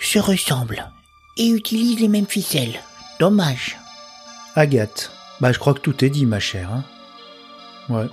se 0.00 0.18
ressemblent 0.18 0.90
et 1.36 1.48
utilisent 1.48 2.00
les 2.00 2.08
mêmes 2.08 2.26
ficelles. 2.26 2.80
Dommage. 3.20 3.76
Agathe. 4.56 5.10
Bah, 5.40 5.52
je 5.52 5.58
crois 5.58 5.74
que 5.74 5.80
tout 5.80 6.04
est 6.04 6.10
dit, 6.10 6.26
ma 6.26 6.40
chère. 6.40 6.70
Hein 6.72 6.84
ouais. 7.90 8.06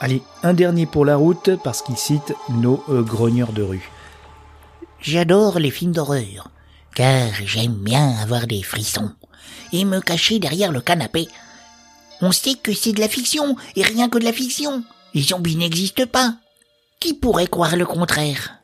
Allez, 0.00 0.22
un 0.42 0.54
dernier 0.54 0.86
pour 0.86 1.04
la 1.04 1.16
route 1.16 1.50
parce 1.62 1.82
qu'il 1.82 1.96
cite 1.96 2.34
nos 2.50 2.84
euh, 2.88 3.02
grogneurs 3.02 3.52
de 3.52 3.62
rue. 3.62 3.90
J'adore 5.00 5.58
les 5.58 5.70
films 5.70 5.92
d'horreur, 5.92 6.50
car 6.94 7.30
j'aime 7.44 7.74
bien 7.74 8.16
avoir 8.18 8.46
des 8.46 8.62
frissons 8.62 9.12
et 9.72 9.84
me 9.84 10.00
cacher 10.00 10.38
derrière 10.38 10.72
le 10.72 10.80
canapé. 10.80 11.28
On 12.20 12.32
sait 12.32 12.54
que 12.54 12.72
c'est 12.72 12.92
de 12.92 13.00
la 13.00 13.08
fiction 13.08 13.56
et 13.76 13.82
rien 13.82 14.08
que 14.08 14.18
de 14.18 14.24
la 14.24 14.32
fiction. 14.32 14.84
Les 15.14 15.22
zombies 15.22 15.54
n'existent 15.54 16.06
pas. 16.06 16.34
Qui 16.98 17.14
pourrait 17.14 17.46
croire 17.46 17.76
le 17.76 17.86
contraire? 17.86 18.58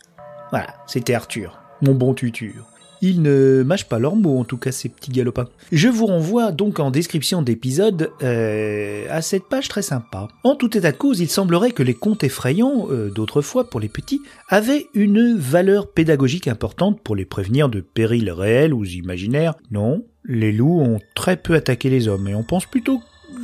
Voilà, 0.51 0.75
c'était 0.89 1.15
Arthur, 1.15 1.61
mon 1.81 1.95
bon 1.95 2.13
tutur. 2.13 2.67
Ils 3.03 3.23
ne 3.23 3.63
mâchent 3.63 3.89
pas 3.89 4.01
leurs 4.01 4.17
mots, 4.17 4.39
en 4.39 4.45
tout 4.45 4.57
cas, 4.57 4.73
ces 4.73 4.89
petits 4.89 5.13
galopins. 5.13 5.49
Je 5.71 5.89
vous 5.89 6.07
renvoie 6.07 6.51
donc 6.51 6.81
en 6.81 6.91
description 6.91 7.41
d'épisode 7.41 8.11
euh, 8.23 9.07
à 9.09 9.23
cette 9.23 9.45
page 9.49 9.69
très 9.69 9.83
sympa. 9.83 10.27
En 10.43 10.57
tout 10.57 10.77
état 10.77 10.91
de 10.91 10.97
cause, 10.97 11.21
il 11.21 11.31
semblerait 11.31 11.71
que 11.71 11.85
les 11.85 11.95
contes 11.95 12.25
effrayants, 12.25 12.89
euh, 12.91 13.11
d'autrefois 13.11 13.71
pour 13.71 13.79
les 13.79 13.89
petits, 13.89 14.21
avaient 14.49 14.89
une 14.93 15.37
valeur 15.37 15.93
pédagogique 15.93 16.49
importante 16.49 17.01
pour 17.01 17.15
les 17.15 17.25
prévenir 17.25 17.69
de 17.69 17.81
périls 17.81 18.33
réels 18.33 18.75
ou 18.75 18.85
imaginaires. 18.85 19.55
Non, 19.71 20.05
les 20.25 20.53
loups 20.53 20.81
ont 20.81 20.99
très 21.15 21.37
peu 21.37 21.55
attaqué 21.55 21.91
les 21.91 22.09
hommes, 22.09 22.27
et 22.27 22.35
on 22.35 22.43
pense 22.43 22.67
plutôt 22.67 23.01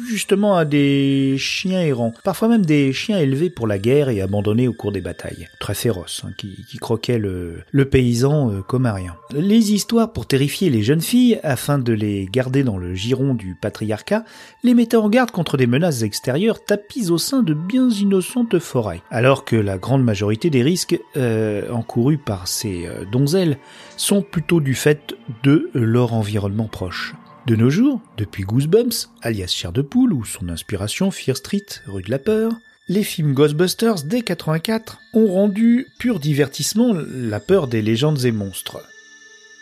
justement 0.08 0.56
à 0.56 0.64
des 0.64 1.36
chiens 1.38 1.80
errants, 1.80 2.12
parfois 2.24 2.48
même 2.48 2.64
des 2.64 2.92
chiens 2.92 3.18
élevés 3.18 3.50
pour 3.50 3.66
la 3.66 3.78
guerre 3.78 4.08
et 4.08 4.20
abandonnés 4.20 4.68
au 4.68 4.72
cours 4.72 4.92
des 4.92 5.00
batailles, 5.00 5.48
très 5.60 5.74
féroces, 5.74 6.22
hein, 6.26 6.32
qui, 6.36 6.64
croquaient 6.80 7.18
le, 7.18 7.64
paysan 7.90 8.50
euh, 8.50 8.60
comme 8.62 8.86
un 8.86 8.92
rien. 8.92 9.16
Les 9.32 9.72
histoires 9.72 10.12
pour 10.12 10.26
terrifier 10.26 10.70
les 10.70 10.82
jeunes 10.82 11.00
filles, 11.00 11.40
afin 11.42 11.78
de 11.78 11.92
les 11.92 12.26
garder 12.26 12.64
dans 12.64 12.78
le 12.78 12.94
giron 12.94 13.34
du 13.34 13.54
patriarcat, 13.54 14.24
les 14.62 14.74
mettaient 14.74 14.96
en 14.96 15.08
garde 15.08 15.30
contre 15.30 15.56
des 15.56 15.66
menaces 15.66 16.02
extérieures 16.02 16.64
tapies 16.64 17.10
au 17.10 17.18
sein 17.18 17.42
de 17.42 17.54
bien 17.54 17.88
innocentes 17.88 18.58
forêts, 18.58 19.02
alors 19.10 19.44
que 19.44 19.56
la 19.56 19.78
grande 19.78 20.04
majorité 20.04 20.50
des 20.50 20.62
risques 20.62 20.98
euh, 21.16 21.70
encourus 21.70 22.18
par 22.18 22.48
ces 22.48 22.86
euh, 22.86 23.04
donzelles 23.10 23.58
sont 23.96 24.22
plutôt 24.22 24.60
du 24.60 24.74
fait 24.74 25.14
de 25.42 25.70
leur 25.74 26.14
environnement 26.14 26.68
proche. 26.68 27.14
De 27.46 27.54
nos 27.54 27.70
jours, 27.70 28.00
depuis 28.16 28.42
Goosebumps, 28.42 29.08
alias 29.22 29.52
Chair 29.54 29.70
de 29.70 29.80
Poule, 29.80 30.12
ou 30.12 30.24
son 30.24 30.48
inspiration 30.48 31.12
Fear 31.12 31.36
Street, 31.36 31.66
rue 31.86 32.02
de 32.02 32.10
la 32.10 32.18
Peur, 32.18 32.50
les 32.88 33.04
films 33.04 33.34
Ghostbusters 33.34 34.02
dès 34.04 34.22
84 34.22 34.98
ont 35.14 35.28
rendu 35.28 35.86
pur 36.00 36.18
divertissement 36.18 36.92
la 36.92 37.38
peur 37.38 37.68
des 37.68 37.82
légendes 37.82 38.24
et 38.24 38.32
monstres. 38.32 38.82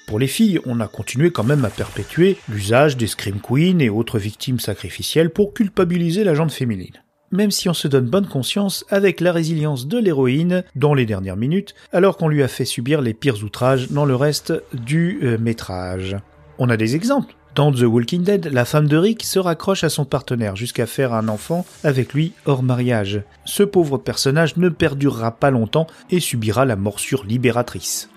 Pour 0.07 0.19
les 0.19 0.29
filles, 0.29 0.61
on 0.65 0.81
a 0.81 0.89
continué 0.89 1.31
quand 1.31 1.45
même 1.45 1.67
à 1.67 1.69
perpétuer 1.69 2.39
l'usage 2.49 2.97
des 2.97 3.07
Scream 3.07 3.39
Queens 3.39 3.81
et 3.81 3.91
autres 3.91 4.19
victimes 4.19 4.61
sacrificielles 4.61 5.29
pour 5.29 5.53
culpabiliser 5.53 6.25
la 6.25 6.35
jante 6.35 6.53
féminine. 6.53 7.03
Même 7.33 7.51
si 7.51 7.69
on 7.69 7.75
se 7.75 7.89
donne 7.89 8.09
bonne 8.09 8.29
conscience 8.29 8.87
avec 8.89 9.21
la 9.21 9.33
résilience 9.33 9.89
de 9.89 9.99
l'héroïne 9.99 10.65
dans 10.75 10.95
les 10.95 11.05
dernières 11.05 11.37
minutes, 11.37 11.75
alors 11.93 12.17
qu'on 12.17 12.29
lui 12.29 12.43
a 12.43 12.49
fait 12.49 12.65
subir 12.65 13.03
les 13.03 13.13
pires 13.13 13.45
outrages 13.45 13.91
dans 13.91 14.07
le 14.07 14.17
reste 14.17 14.55
du 14.73 15.19
euh, 15.23 15.37
métrage. 15.37 16.17
On 16.57 16.71
a 16.71 16.79
des 16.79 16.97
exemples. 16.97 17.35
Dans 17.55 17.71
The 17.71 17.83
Walking 17.83 18.25
Dead, 18.25 18.47
la 18.47 18.65
femme 18.65 18.89
de 18.89 18.97
Rick 18.97 19.23
se 19.23 19.39
raccroche 19.39 19.85
à 19.85 19.89
son 19.89 20.05
partenaire 20.05 20.57
jusqu'à 20.57 20.87
faire 20.87 21.13
un 21.13 21.29
enfant 21.29 21.65
avec 21.85 22.13
lui 22.13 22.33
hors 22.47 22.65
mariage. 22.65 23.23
Ce 23.45 23.63
pauvre 23.63 23.97
personnage 23.97 24.57
ne 24.57 24.69
perdurera 24.69 25.31
pas 25.31 25.53
longtemps 25.53 25.87
et 26.11 26.19
subira 26.19 26.65
la 26.65 26.75
morsure 26.75 27.25
libératrice. 27.25 28.09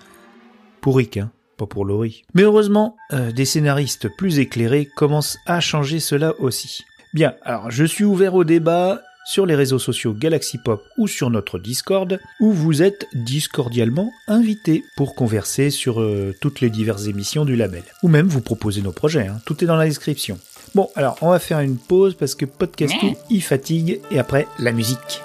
Pour 0.80 0.96
Rick, 0.96 1.18
hein, 1.18 1.30
pas 1.56 1.66
pour 1.66 1.84
Laurie. 1.84 2.24
Mais 2.34 2.42
heureusement, 2.42 2.96
euh, 3.12 3.30
des 3.30 3.44
scénaristes 3.44 4.08
plus 4.16 4.40
éclairés 4.40 4.86
commencent 4.96 5.38
à 5.46 5.60
changer 5.60 6.00
cela 6.00 6.34
aussi. 6.40 6.84
Bien, 7.14 7.34
alors 7.42 7.70
je 7.70 7.84
suis 7.84 8.04
ouvert 8.04 8.34
au 8.34 8.42
débat 8.42 9.00
sur 9.28 9.44
les 9.44 9.54
réseaux 9.54 9.78
sociaux 9.78 10.14
Galaxy 10.14 10.56
Pop 10.56 10.82
ou 10.96 11.06
sur 11.06 11.28
notre 11.28 11.58
Discord, 11.58 12.18
où 12.40 12.50
vous 12.50 12.82
êtes 12.82 13.06
discordialement 13.12 14.10
invités 14.26 14.84
pour 14.96 15.14
converser 15.14 15.68
sur 15.68 16.00
euh, 16.00 16.34
toutes 16.40 16.62
les 16.62 16.70
diverses 16.70 17.08
émissions 17.08 17.44
du 17.44 17.54
label. 17.54 17.82
Ou 18.02 18.08
même 18.08 18.26
vous 18.26 18.40
proposer 18.40 18.80
nos 18.80 18.92
projets, 18.92 19.26
hein. 19.26 19.40
tout 19.44 19.62
est 19.62 19.66
dans 19.66 19.76
la 19.76 19.84
description. 19.84 20.38
Bon, 20.74 20.88
alors 20.96 21.18
on 21.20 21.28
va 21.28 21.38
faire 21.38 21.60
une 21.60 21.76
pause 21.76 22.14
parce 22.14 22.34
que 22.34 22.46
podcast 22.46 22.94
il 23.28 23.42
fatigue, 23.42 24.00
et 24.10 24.18
après 24.18 24.46
la 24.58 24.72
musique. 24.72 25.20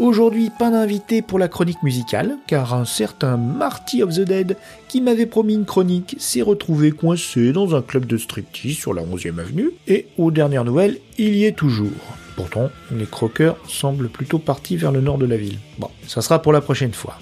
Aujourd'hui, 0.00 0.48
pas 0.48 0.70
d'invité 0.70 1.20
pour 1.20 1.38
la 1.38 1.46
chronique 1.46 1.82
musicale, 1.82 2.38
car 2.46 2.72
un 2.72 2.86
certain 2.86 3.36
Marty 3.36 4.02
of 4.02 4.14
the 4.14 4.22
Dead, 4.22 4.56
qui 4.88 5.02
m'avait 5.02 5.26
promis 5.26 5.52
une 5.52 5.66
chronique, 5.66 6.16
s'est 6.18 6.40
retrouvé 6.40 6.90
coincé 6.90 7.52
dans 7.52 7.76
un 7.76 7.82
club 7.82 8.06
de 8.06 8.16
striptease 8.16 8.76
sur 8.76 8.94
la 8.94 9.02
11e 9.02 9.38
avenue, 9.38 9.72
et 9.86 10.06
aux 10.16 10.30
dernières 10.30 10.64
nouvelles, 10.64 10.96
il 11.18 11.34
y 11.34 11.44
est 11.44 11.52
toujours. 11.52 11.90
Pourtant, 12.34 12.70
les 12.90 13.04
croqueurs 13.04 13.58
semblent 13.68 14.08
plutôt 14.08 14.38
partis 14.38 14.78
vers 14.78 14.90
le 14.90 15.02
nord 15.02 15.18
de 15.18 15.26
la 15.26 15.36
ville. 15.36 15.58
Bon, 15.78 15.90
ça 16.06 16.22
sera 16.22 16.40
pour 16.40 16.54
la 16.54 16.62
prochaine 16.62 16.94
fois. 16.94 17.18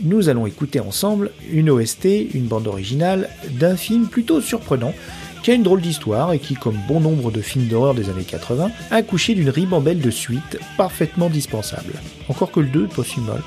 Nous 0.00 0.30
allons 0.30 0.46
écouter 0.46 0.80
ensemble 0.80 1.30
une 1.52 1.68
OST, 1.68 2.06
une 2.32 2.46
bande 2.46 2.68
originale, 2.68 3.28
d'un 3.50 3.76
film 3.76 4.06
plutôt 4.06 4.40
surprenant, 4.40 4.94
qui 5.42 5.50
a 5.50 5.54
une 5.54 5.62
drôle 5.62 5.80
d'histoire 5.80 6.32
et 6.32 6.38
qui, 6.38 6.54
comme 6.54 6.78
bon 6.88 7.00
nombre 7.00 7.30
de 7.30 7.40
films 7.40 7.66
d'horreur 7.66 7.94
des 7.94 8.10
années 8.10 8.24
80, 8.24 8.70
a 8.90 8.94
accouché 8.94 9.34
d'une 9.34 9.50
ribambelle 9.50 10.00
de 10.00 10.10
suites 10.10 10.58
parfaitement 10.76 11.28
dispensables. 11.28 11.94
Encore 12.28 12.50
que 12.50 12.60
le 12.60 12.68
2, 12.68 12.88
pas 12.88 13.04
si 13.04 13.20
mal. 13.20 13.42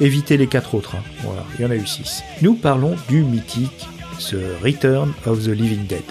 Évitez 0.00 0.36
les 0.36 0.46
quatre 0.46 0.74
autres, 0.74 0.96
hein. 0.96 1.02
voilà, 1.22 1.44
il 1.58 1.62
y 1.62 1.66
en 1.66 1.70
a 1.70 1.76
eu 1.76 1.86
6. 1.86 2.22
Nous 2.40 2.54
parlons 2.54 2.96
du 3.08 3.22
mythique 3.22 3.86
The 4.18 4.36
Return 4.62 5.12
of 5.26 5.44
the 5.44 5.48
Living 5.48 5.86
Dead 5.86 6.04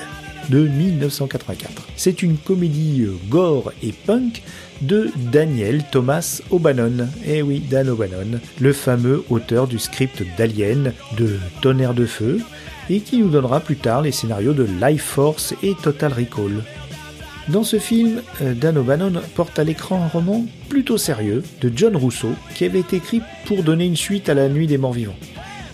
de 0.49 0.67
1984. 0.67 1.87
C'est 1.95 2.21
une 2.21 2.37
comédie 2.37 3.03
euh, 3.03 3.17
gore 3.29 3.71
et 3.83 3.91
punk 3.91 4.43
de 4.81 5.09
Daniel 5.31 5.83
Thomas 5.91 6.41
O'Bannon. 6.49 7.07
Eh 7.25 7.41
oui, 7.41 7.59
Dan 7.59 7.89
O'Bannon, 7.89 8.39
le 8.59 8.73
fameux 8.73 9.23
auteur 9.29 9.67
du 9.67 9.79
script 9.79 10.23
d'Alien, 10.37 10.93
de 11.17 11.37
Tonnerre 11.61 11.93
de 11.93 12.05
Feu, 12.05 12.39
et 12.89 12.99
qui 12.99 13.17
nous 13.17 13.29
donnera 13.29 13.59
plus 13.59 13.75
tard 13.75 14.01
les 14.01 14.11
scénarios 14.11 14.53
de 14.53 14.67
Life 14.81 15.03
Force 15.03 15.53
et 15.63 15.75
Total 15.81 16.13
Recall. 16.13 16.63
Dans 17.49 17.63
ce 17.63 17.79
film, 17.79 18.21
euh, 18.41 18.53
Dan 18.53 18.77
O'Bannon 18.77 19.21
porte 19.35 19.57
à 19.57 19.63
l'écran 19.63 20.03
un 20.03 20.07
roman 20.07 20.45
plutôt 20.67 20.97
sérieux 20.97 21.43
de 21.61 21.71
John 21.73 21.95
Rousseau 21.95 22.31
qui 22.55 22.65
avait 22.65 22.81
été 22.81 22.97
écrit 22.97 23.21
pour 23.45 23.63
donner 23.63 23.85
une 23.85 23.95
suite 23.95 24.27
à 24.27 24.33
La 24.33 24.49
Nuit 24.49 24.67
des 24.67 24.77
Morts 24.77 24.93
Vivants 24.93 25.15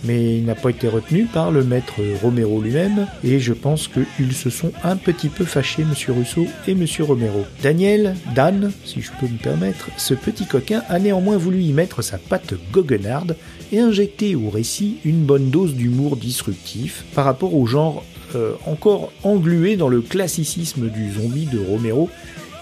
mais 0.04 0.36
il 0.36 0.44
n'a 0.44 0.54
pas 0.54 0.70
été 0.70 0.88
retenu 0.88 1.24
par 1.24 1.50
le 1.50 1.64
maître 1.64 1.94
Romero 2.22 2.60
lui-même, 2.60 3.06
et 3.24 3.40
je 3.40 3.52
pense 3.52 3.88
qu'ils 3.88 4.34
se 4.34 4.50
sont 4.50 4.72
un 4.82 4.96
petit 4.96 5.28
peu 5.28 5.44
fâchés, 5.44 5.84
Monsieur 5.84 6.12
Rousseau 6.12 6.46
et 6.68 6.74
Monsieur 6.74 7.04
Romero. 7.04 7.44
Daniel, 7.62 8.14
Dan, 8.34 8.70
si 8.84 9.00
je 9.00 9.10
peux 9.18 9.26
me 9.26 9.38
permettre, 9.38 9.88
ce 9.96 10.14
petit 10.14 10.46
coquin 10.46 10.82
a 10.88 10.98
néanmoins 10.98 11.36
voulu 11.36 11.60
y 11.60 11.72
mettre 11.72 12.02
sa 12.02 12.18
patte 12.18 12.54
goguenarde 12.72 13.36
et 13.72 13.80
injecter 13.80 14.34
au 14.34 14.50
récit 14.50 14.96
une 15.04 15.24
bonne 15.24 15.50
dose 15.50 15.74
d'humour 15.74 16.16
disruptif 16.16 17.04
par 17.14 17.24
rapport 17.24 17.54
au 17.54 17.66
genre 17.66 18.04
euh, 18.34 18.52
encore 18.66 19.12
englué 19.22 19.76
dans 19.76 19.88
le 19.88 20.00
classicisme 20.00 20.88
du 20.88 21.12
zombie 21.12 21.46
de 21.46 21.58
Romero 21.58 22.08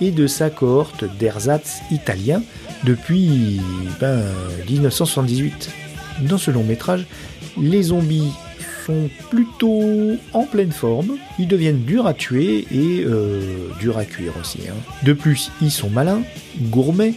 et 0.01 0.11
de 0.11 0.27
sa 0.27 0.51
cohorte 0.51 1.05
d'ersatz 1.19 1.81
italien 1.91 2.43
depuis 2.85 3.61
ben, 4.01 4.23
1978. 4.69 5.71
Dans 6.29 6.39
ce 6.39 6.51
long 6.51 6.65
métrage, 6.65 7.07
les 7.61 7.85
zombies 7.85 8.33
sont 8.87 9.09
plutôt 9.31 10.17
en 10.33 10.45
pleine 10.45 10.73
forme. 10.73 11.17
Ils 11.39 11.49
deviennent 11.49 11.85
durs 11.85 12.07
à 12.07 12.15
tuer 12.15 12.67
et 12.73 13.05
euh, 13.07 13.69
durs 13.81 13.97
à 13.99 14.05
cuire 14.05 14.33
aussi. 14.41 14.59
hein. 14.69 14.75
De 15.05 15.13
plus, 15.13 15.51
ils 15.61 15.71
sont 15.71 15.91
malins, 15.91 16.23
gourmets, 16.63 17.15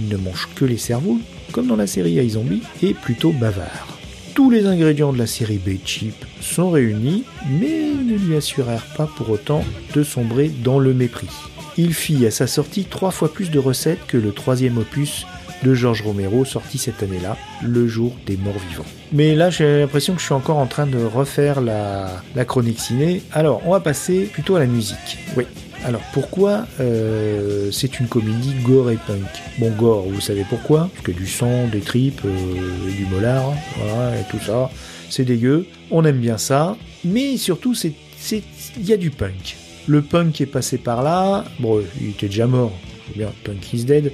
ils 0.00 0.08
ne 0.08 0.16
mangent 0.16 0.48
que 0.54 0.64
les 0.64 0.76
cerveaux, 0.78 1.18
comme 1.54 1.68
dans 1.68 1.76
la 1.76 1.86
série 1.86 2.14
iZombie, 2.14 2.62
et 2.82 2.94
plutôt 2.94 3.30
bavards. 3.30 3.96
Tous 4.34 4.50
les 4.50 4.66
ingrédients 4.66 5.12
de 5.12 5.18
la 5.18 5.28
série 5.28 5.60
B-Chip 5.64 6.16
sont 6.40 6.68
réunis, 6.70 7.22
mais 7.48 7.92
ne 7.94 8.18
lui 8.18 8.34
assurèrent 8.34 8.88
pas 8.96 9.08
pour 9.16 9.30
autant 9.30 9.64
de 9.94 10.02
sombrer 10.02 10.50
dans 10.64 10.80
le 10.80 10.92
mépris. 10.92 11.30
Il 11.76 11.94
fit 11.94 12.26
à 12.26 12.32
sa 12.32 12.48
sortie 12.48 12.84
trois 12.84 13.12
fois 13.12 13.32
plus 13.32 13.52
de 13.52 13.60
recettes 13.60 14.04
que 14.08 14.16
le 14.16 14.32
troisième 14.32 14.78
opus 14.78 15.26
de 15.62 15.74
George 15.74 16.02
Romero 16.02 16.44
sorti 16.44 16.76
cette 16.76 17.02
année-là, 17.04 17.36
Le 17.62 17.86
jour 17.86 18.12
des 18.26 18.36
morts 18.36 18.58
vivants. 18.68 18.84
Mais 19.12 19.36
là 19.36 19.50
j'ai 19.50 19.80
l'impression 19.80 20.14
que 20.14 20.20
je 20.20 20.24
suis 20.24 20.34
encore 20.34 20.58
en 20.58 20.66
train 20.66 20.86
de 20.86 20.98
refaire 20.98 21.60
la, 21.60 22.22
la 22.34 22.44
chronique 22.44 22.80
ciné. 22.80 23.22
Alors 23.32 23.62
on 23.64 23.70
va 23.70 23.80
passer 23.80 24.24
plutôt 24.24 24.56
à 24.56 24.58
la 24.58 24.66
musique. 24.66 25.18
Oui. 25.36 25.44
Alors 25.84 26.00
pourquoi 26.14 26.66
euh, 26.80 27.70
c'est 27.70 28.00
une 28.00 28.08
comédie 28.08 28.54
gore 28.62 28.90
et 28.90 28.96
punk? 29.06 29.20
Bon 29.58 29.70
gore, 29.72 30.08
vous 30.08 30.20
savez 30.20 30.44
pourquoi? 30.48 30.88
Parce 30.94 31.04
que 31.04 31.12
du 31.12 31.26
sang, 31.26 31.68
des 31.70 31.80
tripes, 31.80 32.22
euh, 32.24 32.88
et 32.88 32.92
du 32.92 33.04
molar, 33.04 33.52
voilà, 33.76 34.18
et 34.18 34.24
tout 34.30 34.40
ça, 34.40 34.70
c'est 35.10 35.26
dégueu. 35.26 35.66
On 35.90 36.06
aime 36.06 36.20
bien 36.20 36.38
ça, 36.38 36.78
mais 37.04 37.36
surtout 37.36 37.74
c'est 37.74 37.92
il 38.30 38.86
y 38.86 38.94
a 38.94 38.96
du 38.96 39.10
punk. 39.10 39.56
Le 39.86 40.00
punk 40.00 40.40
est 40.40 40.46
passé 40.46 40.78
par 40.78 41.02
là. 41.02 41.44
Bon, 41.58 41.82
il 42.00 42.10
était 42.10 42.28
déjà 42.28 42.46
mort. 42.46 42.72
Bien, 43.14 43.30
punk 43.44 43.74
is 43.74 43.84
dead. 43.84 44.12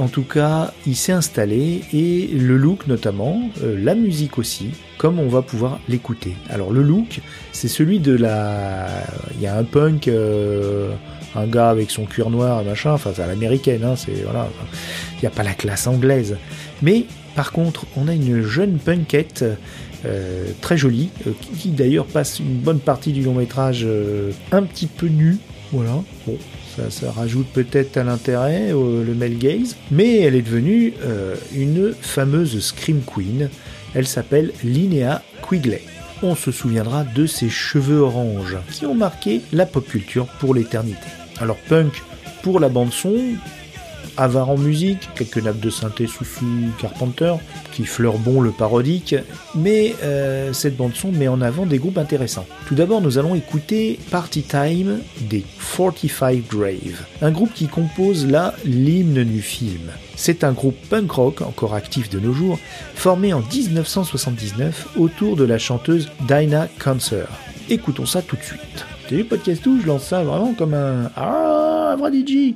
En 0.00 0.08
tout 0.08 0.22
cas, 0.22 0.72
il 0.86 0.96
s'est 0.96 1.12
installé 1.12 1.82
et 1.92 2.28
le 2.28 2.56
look 2.56 2.86
notamment, 2.86 3.42
euh, 3.62 3.76
la 3.78 3.94
musique 3.94 4.38
aussi, 4.38 4.70
comme 4.96 5.18
on 5.18 5.28
va 5.28 5.42
pouvoir 5.42 5.78
l'écouter. 5.90 6.36
Alors 6.48 6.72
le 6.72 6.82
look, 6.82 7.20
c'est 7.52 7.68
celui 7.68 8.00
de 8.00 8.16
la... 8.16 8.88
Il 9.34 9.42
y 9.42 9.46
a 9.46 9.58
un 9.58 9.62
punk, 9.62 10.08
euh, 10.08 10.94
un 11.34 11.46
gars 11.46 11.68
avec 11.68 11.90
son 11.90 12.06
cuir 12.06 12.30
noir, 12.30 12.64
machin, 12.64 12.92
enfin 12.92 13.10
c'est 13.14 13.20
à 13.20 13.26
l'américaine, 13.26 13.84
hein, 13.84 13.94
c'est... 13.94 14.22
Voilà, 14.22 14.48
il 15.16 15.20
n'y 15.20 15.26
a 15.26 15.30
pas 15.30 15.42
la 15.42 15.52
classe 15.52 15.86
anglaise. 15.86 16.38
Mais 16.80 17.04
par 17.34 17.52
contre, 17.52 17.84
on 17.94 18.08
a 18.08 18.14
une 18.14 18.40
jeune 18.40 18.78
punkette 18.78 19.44
euh, 20.06 20.46
très 20.62 20.78
jolie, 20.78 21.10
qui, 21.58 21.68
d'ailleurs 21.68 22.06
passe 22.06 22.38
une 22.38 22.56
bonne 22.56 22.80
partie 22.80 23.12
du 23.12 23.22
long 23.22 23.34
métrage 23.34 23.86
un 24.50 24.62
petit 24.62 24.86
peu 24.86 25.08
nue. 25.08 25.36
Voilà, 25.72 26.02
bon, 26.26 26.38
ça, 26.88 27.12
rajoute 27.12 27.46
peut-être 27.52 27.96
à 27.96 28.04
l'intérêt 28.04 28.70
le 28.70 29.14
male 29.14 29.36
gaze, 29.36 29.76
mais 29.90 30.20
elle 30.20 30.34
est 30.34 30.42
devenue 30.42 30.94
euh, 31.02 31.34
une 31.54 31.92
fameuse 32.00 32.60
Scream 32.60 33.00
Queen. 33.02 33.48
Elle 33.94 34.06
s'appelle 34.06 34.52
Linnea 34.64 35.22
Quigley. 35.46 35.82
On 36.22 36.34
se 36.34 36.52
souviendra 36.52 37.04
de 37.04 37.26
ses 37.26 37.48
cheveux 37.48 38.00
oranges 38.00 38.56
qui 38.70 38.86
ont 38.86 38.94
marqué 38.94 39.40
la 39.52 39.66
pop 39.66 39.86
culture 39.88 40.26
pour 40.38 40.54
l'éternité. 40.54 41.06
Alors 41.40 41.56
punk 41.68 42.02
pour 42.42 42.60
la 42.60 42.68
bande 42.68 42.92
son, 42.92 43.16
avare 44.20 44.50
en 44.50 44.58
musique, 44.58 45.08
quelques 45.14 45.38
nappes 45.38 45.60
de 45.60 45.70
synthé 45.70 46.06
sous 46.06 46.24
sous 46.24 46.44
Carpenter, 46.78 47.34
qui 47.72 47.84
fleurent 47.84 48.18
bon 48.18 48.40
le 48.40 48.50
parodique, 48.50 49.14
mais 49.54 49.94
euh, 50.02 50.52
cette 50.52 50.76
bande 50.76 50.94
son 50.94 51.10
met 51.10 51.28
en 51.28 51.40
avant 51.40 51.64
des 51.64 51.78
groupes 51.78 51.98
intéressants. 51.98 52.46
Tout 52.66 52.74
d'abord, 52.74 53.00
nous 53.00 53.16
allons 53.18 53.34
écouter 53.34 53.98
Party 54.10 54.42
Time 54.42 55.00
des 55.22 55.44
45 55.76 56.46
Grave, 56.48 57.04
un 57.22 57.30
groupe 57.30 57.52
qui 57.54 57.66
compose 57.66 58.26
là 58.26 58.54
l'hymne 58.64 59.24
du 59.24 59.40
film. 59.40 59.90
C'est 60.16 60.44
un 60.44 60.52
groupe 60.52 60.76
punk 60.90 61.10
rock, 61.10 61.40
encore 61.40 61.74
actif 61.74 62.10
de 62.10 62.20
nos 62.20 62.34
jours, 62.34 62.58
formé 62.94 63.32
en 63.32 63.40
1979 63.40 64.88
autour 64.98 65.36
de 65.36 65.44
la 65.44 65.56
chanteuse 65.56 66.10
Dinah 66.28 66.68
Cancer. 66.78 67.26
Écoutons 67.70 68.06
ça 68.06 68.20
tout 68.20 68.36
de 68.36 68.42
suite. 68.42 68.84
T'as 69.08 69.16
vu 69.16 69.24
podcast 69.24 69.62
je 69.64 69.86
lance 69.86 70.04
ça 70.04 70.22
vraiment 70.22 70.52
comme 70.54 70.74
un 70.74 71.10
ah 71.16 71.92
un 71.92 71.96
vrai 71.96 72.12
DJ. 72.12 72.54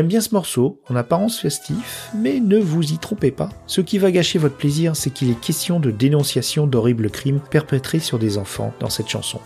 J'aime 0.00 0.08
bien 0.08 0.22
ce 0.22 0.32
morceau, 0.32 0.80
en 0.88 0.96
apparence 0.96 1.38
festif, 1.38 2.08
mais 2.16 2.40
ne 2.40 2.56
vous 2.56 2.90
y 2.90 2.96
trompez 2.96 3.30
pas. 3.30 3.50
Ce 3.66 3.82
qui 3.82 3.98
va 3.98 4.10
gâcher 4.10 4.38
votre 4.38 4.56
plaisir, 4.56 4.96
c'est 4.96 5.10
qu'il 5.10 5.28
est 5.28 5.38
question 5.38 5.78
de 5.78 5.90
dénonciation 5.90 6.66
d'horribles 6.66 7.10
crimes 7.10 7.40
perpétrés 7.50 7.98
sur 7.98 8.18
des 8.18 8.38
enfants 8.38 8.72
dans 8.80 8.88
cette 8.88 9.10
chanson. 9.10 9.40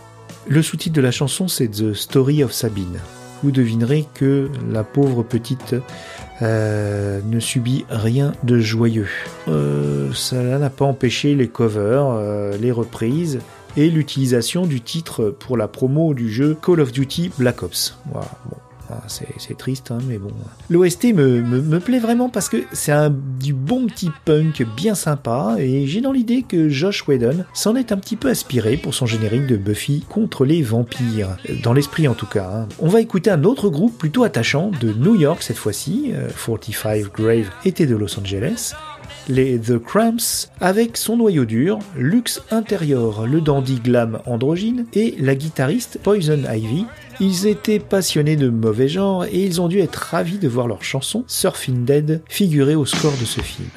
Le 0.47 0.61
sous-titre 0.61 0.95
de 0.95 1.01
la 1.01 1.11
chanson, 1.11 1.49
c'est 1.49 1.67
The 1.67 1.93
Story 1.93 2.41
of 2.41 2.53
Sabine. 2.53 3.01
Vous 3.43 3.51
devinerez 3.51 4.05
que 4.13 4.49
la 4.71 4.85
pauvre 4.85 5.23
petite 5.23 5.75
euh, 6.41 7.19
ne 7.25 7.41
subit 7.41 7.83
rien 7.89 8.31
de 8.43 8.57
joyeux. 8.57 9.09
Euh, 9.49 10.09
cela 10.13 10.57
n'a 10.57 10.69
pas 10.69 10.85
empêché 10.85 11.35
les 11.35 11.49
covers, 11.49 12.07
euh, 12.11 12.55
les 12.61 12.71
reprises 12.71 13.41
et 13.75 13.89
l'utilisation 13.89 14.65
du 14.65 14.79
titre 14.79 15.35
pour 15.37 15.57
la 15.57 15.67
promo 15.67 16.13
du 16.13 16.31
jeu 16.31 16.55
Call 16.65 16.79
of 16.79 16.93
Duty 16.93 17.31
Black 17.37 17.61
Ops. 17.61 17.97
C'est 19.07 19.57
triste, 19.57 19.91
hein, 19.91 19.99
mais 20.07 20.17
bon. 20.17 20.31
L'OST 20.69 21.13
me, 21.13 21.41
me, 21.41 21.61
me 21.61 21.79
plaît 21.79 21.99
vraiment 21.99 22.29
parce 22.29 22.49
que 22.49 22.57
c'est 22.71 22.93
du 23.39 23.53
bon 23.53 23.87
petit 23.87 24.11
punk 24.25 24.65
bien 24.75 24.95
sympa 24.95 25.55
et 25.59 25.87
j'ai 25.87 26.01
dans 26.01 26.11
l'idée 26.11 26.43
que 26.47 26.69
Josh 26.69 27.07
Whedon 27.07 27.45
s'en 27.53 27.75
est 27.75 27.91
un 27.91 27.97
petit 27.97 28.15
peu 28.15 28.29
aspiré 28.29 28.77
pour 28.77 28.93
son 28.93 29.05
générique 29.05 29.47
de 29.47 29.57
Buffy 29.57 30.03
contre 30.09 30.45
les 30.45 30.61
vampires. 30.61 31.37
Dans 31.63 31.73
l'esprit 31.73 32.07
en 32.07 32.13
tout 32.13 32.25
cas. 32.27 32.49
hein. 32.53 32.67
On 32.79 32.87
va 32.87 33.01
écouter 33.01 33.29
un 33.29 33.43
autre 33.43 33.69
groupe 33.69 33.97
plutôt 33.97 34.23
attachant 34.23 34.71
de 34.79 34.93
New 34.93 35.15
York 35.15 35.41
cette 35.41 35.57
fois-ci. 35.57 36.11
euh, 36.13 36.29
45 36.45 37.11
Grave 37.13 37.49
était 37.65 37.85
de 37.85 37.95
Los 37.95 38.19
Angeles 38.19 38.73
les 39.27 39.57
The 39.59 39.79
Cramps, 39.79 40.51
avec 40.61 40.97
son 40.97 41.17
noyau 41.17 41.45
dur, 41.45 41.79
Lux 41.97 42.43
Interior, 42.51 43.25
le 43.25 43.41
dandy 43.41 43.79
glam 43.79 44.19
androgyne, 44.27 44.85
et 44.93 45.15
la 45.19 45.33
guitariste 45.33 45.99
Poison 46.03 46.39
Ivy. 46.47 46.85
Ils 47.19 47.47
étaient 47.47 47.79
passionnés 47.79 48.35
de 48.35 48.49
mauvais 48.49 48.89
genre 48.89 49.25
et 49.25 49.43
ils 49.43 49.61
ont 49.61 49.67
dû 49.67 49.79
être 49.79 49.95
ravis 49.95 50.37
de 50.37 50.47
voir 50.47 50.67
leur 50.67 50.83
chanson 50.83 51.23
Surfing 51.27 51.85
Dead 51.85 52.21
figurer 52.27 52.75
au 52.75 52.85
score 52.85 53.13
de 53.19 53.25
ce 53.25 53.41
film. 53.41 53.69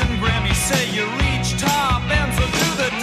And 0.00 0.18
Grammys 0.20 0.56
say 0.56 0.90
you 0.90 1.04
reach 1.22 1.58
top, 1.60 2.02
and 2.10 2.32
so 2.34 2.44
do 2.44 2.68
the 2.82 2.95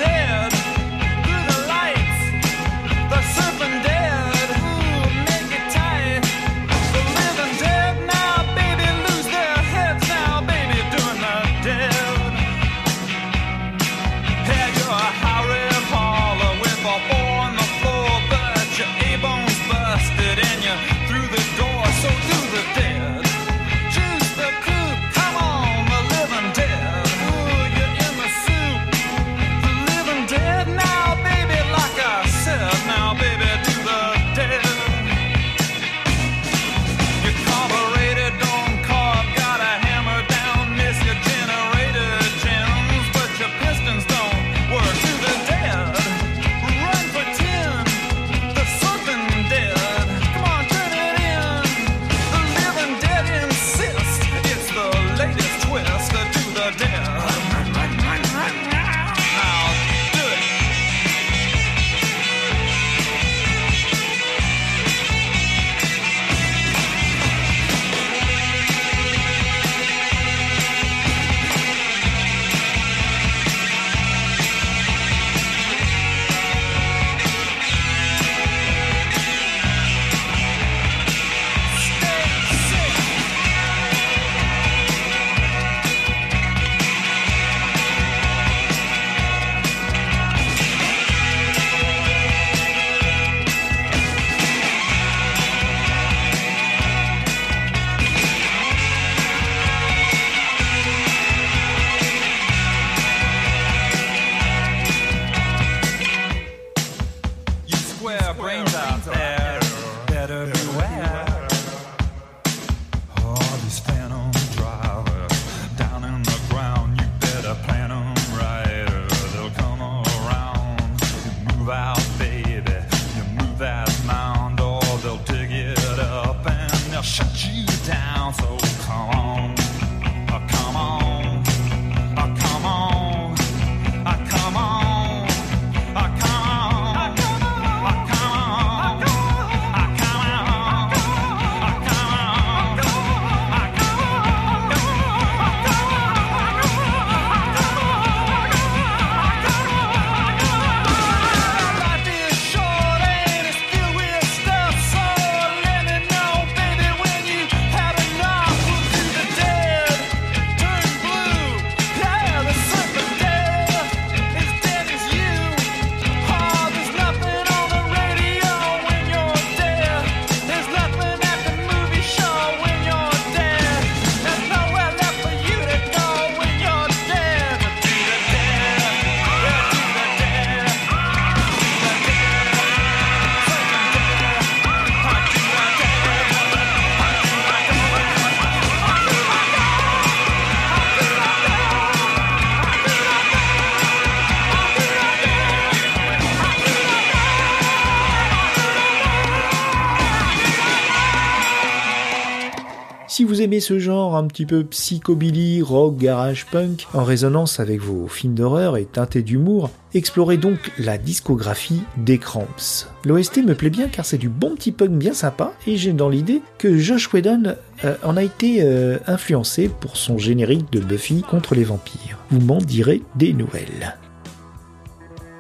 aimez 203.44 203.60
ce 203.60 203.78
genre 203.78 204.16
un 204.16 204.26
petit 204.28 204.46
peu 204.46 204.64
psychobilly, 204.64 205.62
rock, 205.62 205.98
garage, 205.98 206.46
punk, 206.46 206.88
en 206.94 207.04
résonance 207.04 207.60
avec 207.60 207.82
vos 207.82 208.08
films 208.08 208.36
d'horreur 208.36 208.78
et 208.78 208.86
teintés 208.86 209.22
d'humour, 209.22 209.70
explorez 209.94 210.38
donc 210.38 210.72
la 210.80 210.98
discographie 210.98 211.82
des 211.98 212.18
Cramps. 212.18 212.88
L'OST 213.04 213.44
me 213.44 213.54
plaît 213.54 213.70
bien 213.70 213.90
car 213.90 214.06
c'est 214.06 214.18
du 214.18 214.30
bon 214.30 214.56
petit 214.56 214.72
punk 214.72 214.92
bien 214.92 215.14
sympa 215.14 215.54
et 215.68 215.76
j'ai 215.76 215.92
dans 215.92 216.08
l'idée 216.08 216.42
que 216.58 216.78
Josh 216.78 217.14
Whedon 217.14 217.56
euh, 217.84 217.96
en 218.04 218.16
a 218.16 218.24
été 218.24 218.62
euh, 218.62 218.98
influencé 219.08 219.68
pour 219.68 219.98
son 219.98 220.18
générique 220.18 220.72
de 220.72 220.80
Buffy 220.80 221.22
contre 221.22 221.54
les 221.54 221.66
vampires. 221.66 222.20
Vous 222.32 222.40
m'en 222.40 222.60
direz 222.60 223.02
des 223.16 223.34
nouvelles. 223.34 223.98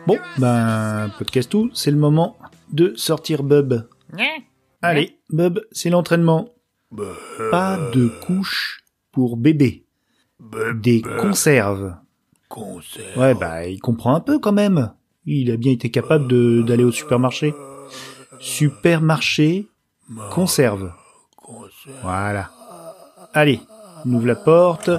Bon, 0.07 0.17
ben, 0.37 1.09
podcast 1.17 1.49
tout, 1.49 1.71
c'est 1.73 1.91
le 1.91 1.97
moment 1.97 2.37
de 2.73 2.93
sortir 2.97 3.43
Bub. 3.43 3.87
Allez, 4.81 5.17
Bub, 5.29 5.61
c'est 5.71 5.89
l'entraînement. 5.89 6.49
Pas 7.51 7.77
de 7.93 8.07
couches 8.07 8.83
pour 9.11 9.37
bébé. 9.37 9.85
Des 10.75 11.01
conserves. 11.19 11.95
Ouais, 13.15 13.33
bah, 13.33 13.65
il 13.65 13.79
comprend 13.79 14.15
un 14.15 14.19
peu 14.19 14.37
quand 14.39 14.51
même. 14.51 14.91
Il 15.25 15.49
a 15.51 15.57
bien 15.57 15.71
été 15.71 15.89
capable 15.89 16.27
de- 16.27 16.61
d'aller 16.61 16.83
au 16.83 16.91
supermarché. 16.91 17.53
Supermarché, 18.39 19.67
conserve. 20.31 20.91
Voilà. 22.03 22.51
Allez, 23.33 23.61
on 24.05 24.13
ouvre 24.13 24.27
la 24.27 24.35
porte. 24.35 24.89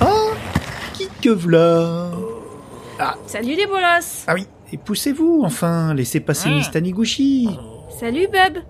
Ah, 0.00 0.06
qui 0.94 1.08
que 1.20 1.30
v'là 1.30 2.10
Salut 3.26 3.54
les 3.56 3.66
bolos 3.66 4.24
Ah 4.26 4.34
oui, 4.34 4.46
et 4.72 4.78
poussez-vous, 4.78 5.42
enfin, 5.44 5.92
laissez 5.94 6.20
passer 6.20 6.48
Miss 6.50 6.70
Taniguchi. 6.70 7.48
Salut 7.98 8.26
Bub 8.26 8.62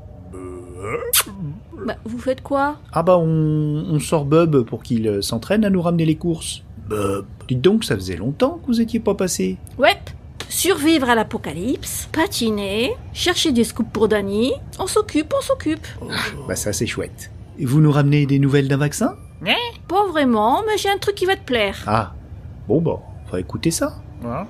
Bah, 1.87 1.97
vous 2.05 2.19
faites 2.19 2.43
quoi? 2.43 2.77
Ah 2.93 3.03
bah, 3.03 3.17
on, 3.19 3.85
on 3.91 3.99
sort 4.01 4.25
Bub 4.25 4.63
pour 4.65 4.83
qu'il 4.83 5.09
euh, 5.09 5.23
s'entraîne 5.23 5.65
à 5.65 5.71
nous 5.71 5.81
ramener 5.83 6.05
les 6.05 6.17
courses. 6.17 6.63
Bub. 6.89 7.25
Dites 7.49 7.61
donc, 7.61 7.85
ça 7.85 7.95
faisait 7.95 8.17
longtemps 8.17 8.59
que 8.63 8.67
vous 8.67 8.81
étiez 8.81 9.01
pas 9.01 9.15
passé. 9.15 9.57
Ouais 9.79 9.97
Survivre 10.51 11.09
à 11.09 11.15
l'apocalypse, 11.15 12.09
patiner, 12.13 12.93
chercher 13.13 13.51
des 13.51 13.65
scoops 13.65 13.91
pour 13.93 14.09
Danny, 14.09 14.53
on 14.79 14.87
s'occupe, 14.87 15.33
on 15.37 15.41
s'occupe. 15.41 15.87
Bah 16.47 16.55
ça, 16.55 16.73
c'est 16.73 16.87
chouette. 16.87 17.31
Et 17.59 17.65
vous 17.65 17.81
nous 17.81 17.91
ramenez 17.91 18.27
des 18.27 18.39
nouvelles 18.39 18.69
d'un 18.69 18.77
vaccin? 18.77 19.17
Pas 19.89 20.07
vraiment, 20.07 20.63
mais 20.67 20.79
j'ai 20.79 20.91
un 20.91 20.99
truc 20.99 21.15
qui 21.17 21.27
va 21.27 21.37
te 21.37 21.45
plaire. 21.45 21.83
Ah, 21.87 22.15
bon 22.69 22.81
bah, 22.81 23.01
on 23.27 23.31
va 23.33 23.41
écouter 23.41 23.71
ça. 23.71 23.95
Ah, 24.25 24.47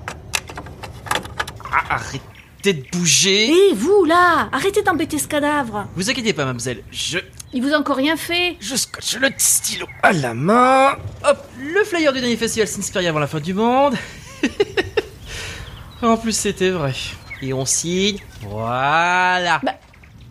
arrêtez 2.65 2.73
de 2.73 2.97
bouger 2.97 3.49
Hé, 3.49 3.73
vous 3.73 4.05
là 4.05 4.49
Arrêtez 4.51 4.81
d'embêter 4.81 5.17
ce 5.19 5.27
cadavre 5.27 5.87
Vous 5.95 6.09
inquiétez 6.09 6.33
pas, 6.33 6.45
mademoiselle. 6.45 6.83
Je, 6.91 7.19
Il 7.53 7.61
vous 7.61 7.73
a 7.73 7.77
encore 7.77 7.97
rien 7.97 8.17
fait 8.17 8.57
je 8.59 8.75
scotche 8.75 9.17
le 9.17 9.29
stylo 9.37 9.85
à 10.01 10.13
la 10.13 10.33
main. 10.33 10.97
Hop, 11.27 11.37
le 11.59 11.83
flyer 11.83 12.11
du 12.13 12.21
dernier 12.21 12.37
festival 12.37 12.67
s'inspire 12.67 13.07
avant 13.07 13.19
la 13.19 13.27
fin 13.27 13.39
du 13.39 13.53
monde. 13.53 13.95
en 16.01 16.17
plus, 16.17 16.35
c'était 16.35 16.71
vrai. 16.71 16.93
Et 17.41 17.53
on 17.53 17.65
signe. 17.65 18.19
Voilà. 18.41 19.61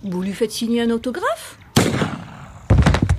Vous 0.03 0.23
lui 0.23 0.33
faites 0.33 0.51
signer 0.53 0.83
un 0.83 0.91
autographe? 0.91 1.59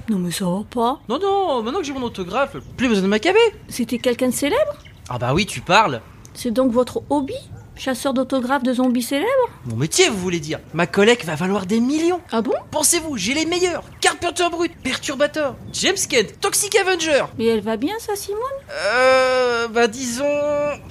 Non 0.08 0.19
mais 0.19 0.30
ça 0.30 0.45
va 0.45 0.63
pas. 0.69 0.99
Non, 1.10 1.17
non, 1.19 1.63
maintenant 1.63 1.80
que 1.80 1.86
j'ai 1.86 1.93
mon 1.93 2.04
autographe, 2.04 2.58
plus 2.78 2.88
besoin 2.88 3.04
de 3.04 3.08
m'accaber. 3.08 3.39
C'était 3.69 3.97
quelqu'un 3.97 4.28
de 4.28 4.34
célèbre? 4.34 4.75
Ah 5.10 5.17
bah 5.17 5.34
oui, 5.34 5.47
tu 5.47 5.62
parles. 5.62 6.01
C'est 6.36 6.51
donc 6.51 6.71
votre 6.71 7.01
hobby? 7.10 7.34
Chasseur 7.77 8.13
d'autographes 8.13 8.63
de 8.63 8.73
zombies 8.73 9.03
célèbres 9.03 9.49
Mon 9.65 9.75
métier, 9.75 10.07
vous 10.09 10.17
voulez 10.17 10.39
dire. 10.39 10.59
Ma 10.73 10.88
collecte 10.88 11.25
va 11.25 11.35
valoir 11.35 11.65
des 11.65 11.81
millions. 11.81 12.21
Ah 12.31 12.41
bon? 12.41 12.53
Pensez-vous, 12.71 13.17
j'ai 13.17 13.33
les 13.33 13.45
meilleurs. 13.45 13.83
Carpenter 13.99 14.45
Brut, 14.49 14.71
Perturbator, 14.81 15.55
James 15.73 15.97
Kent, 16.09 16.39
Toxic 16.39 16.73
Avenger. 16.77 17.25
Mais 17.38 17.45
elle 17.47 17.59
va 17.61 17.75
bien 17.75 17.95
ça 17.99 18.15
Simone? 18.15 18.39
Euh, 18.71 19.67
bah 19.67 19.88
disons... 19.88 20.23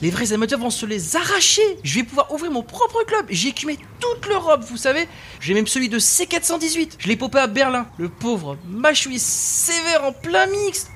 Les 0.03 0.11
vrais 0.11 0.33
amateurs 0.35 0.61
vont 0.61 0.71
se 0.71 0.85
les 0.85 1.17
arracher. 1.17 1.79
Je 1.83 1.95
vais 1.95 2.05
pouvoir 2.05 2.31
ouvrir 2.33 2.51
mon 2.51 2.63
propre 2.63 3.03
club. 3.07 3.27
J'ai 3.31 3.49
écumé 3.49 3.79
toute 3.99 4.27
l'Europe, 4.29 4.63
vous 4.69 4.77
savez. 4.77 5.09
J'ai 5.41 5.55
même 5.55 5.67
celui 5.67 5.89
de 5.89 5.99
C418. 5.99 6.97
Je 6.99 7.09
l'ai 7.09 7.17
popé 7.17 7.39
à 7.39 7.47
Berlin. 7.47 7.87
Le 7.97 8.11
pauvre 8.11 8.59
mâchouille 8.69 9.19
sévère 9.19 10.05
en 10.05 10.13
plein 10.13 10.47
mix. 10.47 10.89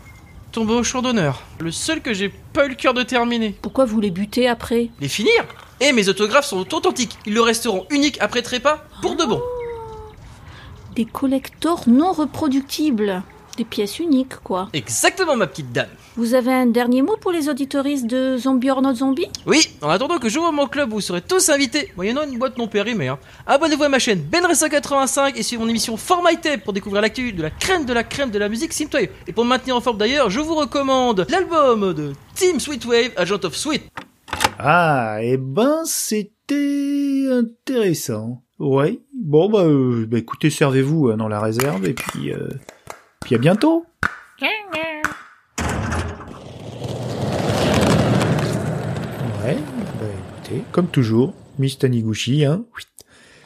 Tombé 0.53 0.75
au 0.75 0.83
champ 0.83 1.01
d'honneur. 1.03 1.43
Le 1.61 1.71
seul 1.71 2.03
que 2.03 2.13
j'ai 2.13 2.29
pas 2.29 2.67
eu 2.67 2.71
le 2.71 2.75
cœur 2.75 2.93
de 2.95 3.03
terminer. 3.03 3.57
Pourquoi 3.63 3.87
vous 3.87 4.01
les 4.01 4.11
butez 4.11 4.49
après? 4.49 4.91
Les 5.01 5.09
finir? 5.09 5.45
Et 5.81 5.93
mes 5.93 6.09
autographes 6.09 6.47
sont 6.47 6.75
authentiques. 6.75 7.17
Ils 7.27 7.35
le 7.35 7.41
resteront 7.41 7.87
uniques 7.91 8.19
après 8.21 8.43
trépas 8.43 8.85
pour 9.01 9.15
de 9.15 9.25
bon. 9.25 9.41
Des 10.97 11.05
collectors 11.05 11.85
non 11.87 12.13
reproductibles. 12.13 13.23
Des 13.57 13.65
pièces 13.65 13.99
uniques 13.99 14.37
quoi. 14.43 14.69
Exactement, 14.73 15.37
ma 15.37 15.47
petite 15.47 15.73
dame. 15.73 15.89
Vous 16.17 16.35
avez 16.35 16.53
un 16.53 16.67
dernier 16.67 17.03
mot 17.03 17.17
pour 17.21 17.31
les 17.33 17.49
auditoristes 17.49 18.07
de 18.07 18.37
Zombie 18.37 18.71
or 18.71 18.83
Not 18.83 18.95
Zombie? 18.97 19.29
Oui, 19.47 19.69
en 19.83 19.89
attendant 19.89 20.19
que 20.19 20.29
j'ouvre 20.29 20.53
mon 20.53 20.67
club, 20.67 20.91
vous 20.91 21.01
serez 21.01 21.23
tous 21.23 21.49
invités, 21.49 21.93
moyennant 21.97 22.23
une 22.23 22.39
boîte 22.39 22.57
non 22.59 22.67
périmée. 22.69 23.09
Hein. 23.09 23.19
Abonnez-vous 23.47 23.85
à 23.85 23.89
ma 23.89 23.99
chaîne 23.99 24.21
Benressa85 24.31 25.37
et 25.37 25.43
suivez 25.43 25.63
mon 25.63 25.69
émission 25.69 25.97
Format 25.97 26.35
Tape 26.37 26.65
pour 26.65 26.73
découvrir 26.73 27.03
l'actu 27.03 27.33
de 27.33 27.43
la 27.43 27.51
crème 27.51 27.85
de 27.85 27.93
la 27.93 28.03
crème 28.05 28.31
de 28.31 28.39
la 28.39 28.49
musique 28.49 28.73
synthwave. 28.73 29.09
Et 29.29 29.33
pour 29.33 29.45
me 29.45 29.51
maintenir 29.51 29.77
en 29.77 29.81
forme 29.81 29.99
d'ailleurs, 29.99 30.31
je 30.31 30.41
vous 30.41 30.55
recommande 30.55 31.27
l'album 31.29 31.95
de 31.95 32.13
Team 32.35 32.59
Sweetwave, 32.59 33.11
Agent 33.17 33.45
of 33.45 33.57
Sweet. 33.57 33.83
Ah, 34.61 35.19
eh 35.23 35.37
ben, 35.37 35.85
c'était 35.85 37.29
intéressant. 37.31 38.43
Ouais, 38.59 38.99
bon 39.15 39.49
bah, 39.49 39.63
euh, 39.63 40.05
bah, 40.05 40.19
écoutez, 40.19 40.51
servez-vous 40.51 41.11
euh, 41.11 41.17
dans 41.17 41.29
la 41.29 41.41
réserve 41.41 41.87
et 41.87 41.95
puis, 41.95 42.33
euh, 42.33 42.49
puis 43.21 43.37
à 43.37 43.39
bientôt. 43.39 43.87
Ouais, 44.43 44.49
bah 49.47 50.07
écoutez, 50.41 50.65
comme 50.73 50.89
toujours, 50.89 51.35
Miss 51.61 51.79
Taniguchi, 51.79 52.45
hein. 52.45 52.65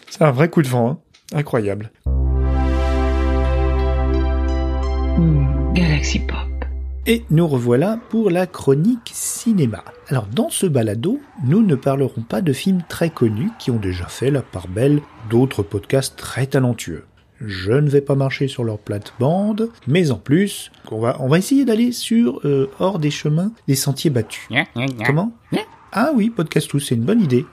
C'est 0.08 0.22
un 0.22 0.30
vrai 0.30 0.48
coup 0.48 0.62
de 0.62 0.68
vent, 0.68 0.88
hein. 0.88 0.98
incroyable. 1.36 1.92
Galaxy 5.74 6.20
Pop. 6.20 6.41
Et 7.04 7.24
nous 7.30 7.48
revoilà 7.48 7.98
pour 8.10 8.30
la 8.30 8.46
chronique 8.46 9.10
cinéma. 9.12 9.82
Alors 10.06 10.26
dans 10.26 10.50
ce 10.50 10.66
balado, 10.66 11.20
nous 11.44 11.60
ne 11.60 11.74
parlerons 11.74 12.22
pas 12.22 12.40
de 12.40 12.52
films 12.52 12.84
très 12.88 13.10
connus 13.10 13.50
qui 13.58 13.72
ont 13.72 13.78
déjà 13.78 14.06
fait 14.06 14.30
la 14.30 14.40
part 14.42 14.68
belle 14.68 15.00
d'autres 15.28 15.64
podcasts 15.64 16.16
très 16.16 16.46
talentueux. 16.46 17.04
Je 17.40 17.72
ne 17.72 17.90
vais 17.90 18.02
pas 18.02 18.14
marcher 18.14 18.46
sur 18.46 18.62
leur 18.62 18.78
plate-bande, 18.78 19.70
mais 19.88 20.12
en 20.12 20.16
plus, 20.18 20.70
on 20.92 21.00
va, 21.00 21.16
on 21.18 21.26
va 21.26 21.38
essayer 21.38 21.64
d'aller 21.64 21.90
sur 21.90 22.40
euh, 22.44 22.70
hors 22.78 23.00
des 23.00 23.10
chemins, 23.10 23.50
des 23.66 23.74
sentiers 23.74 24.10
battus. 24.10 24.46
Comment? 25.04 25.32
Ah 25.90 26.12
oui, 26.14 26.30
podcast 26.30 26.70
tout, 26.70 26.78
c'est 26.78 26.94
une 26.94 27.02
bonne 27.02 27.20
idée. 27.20 27.44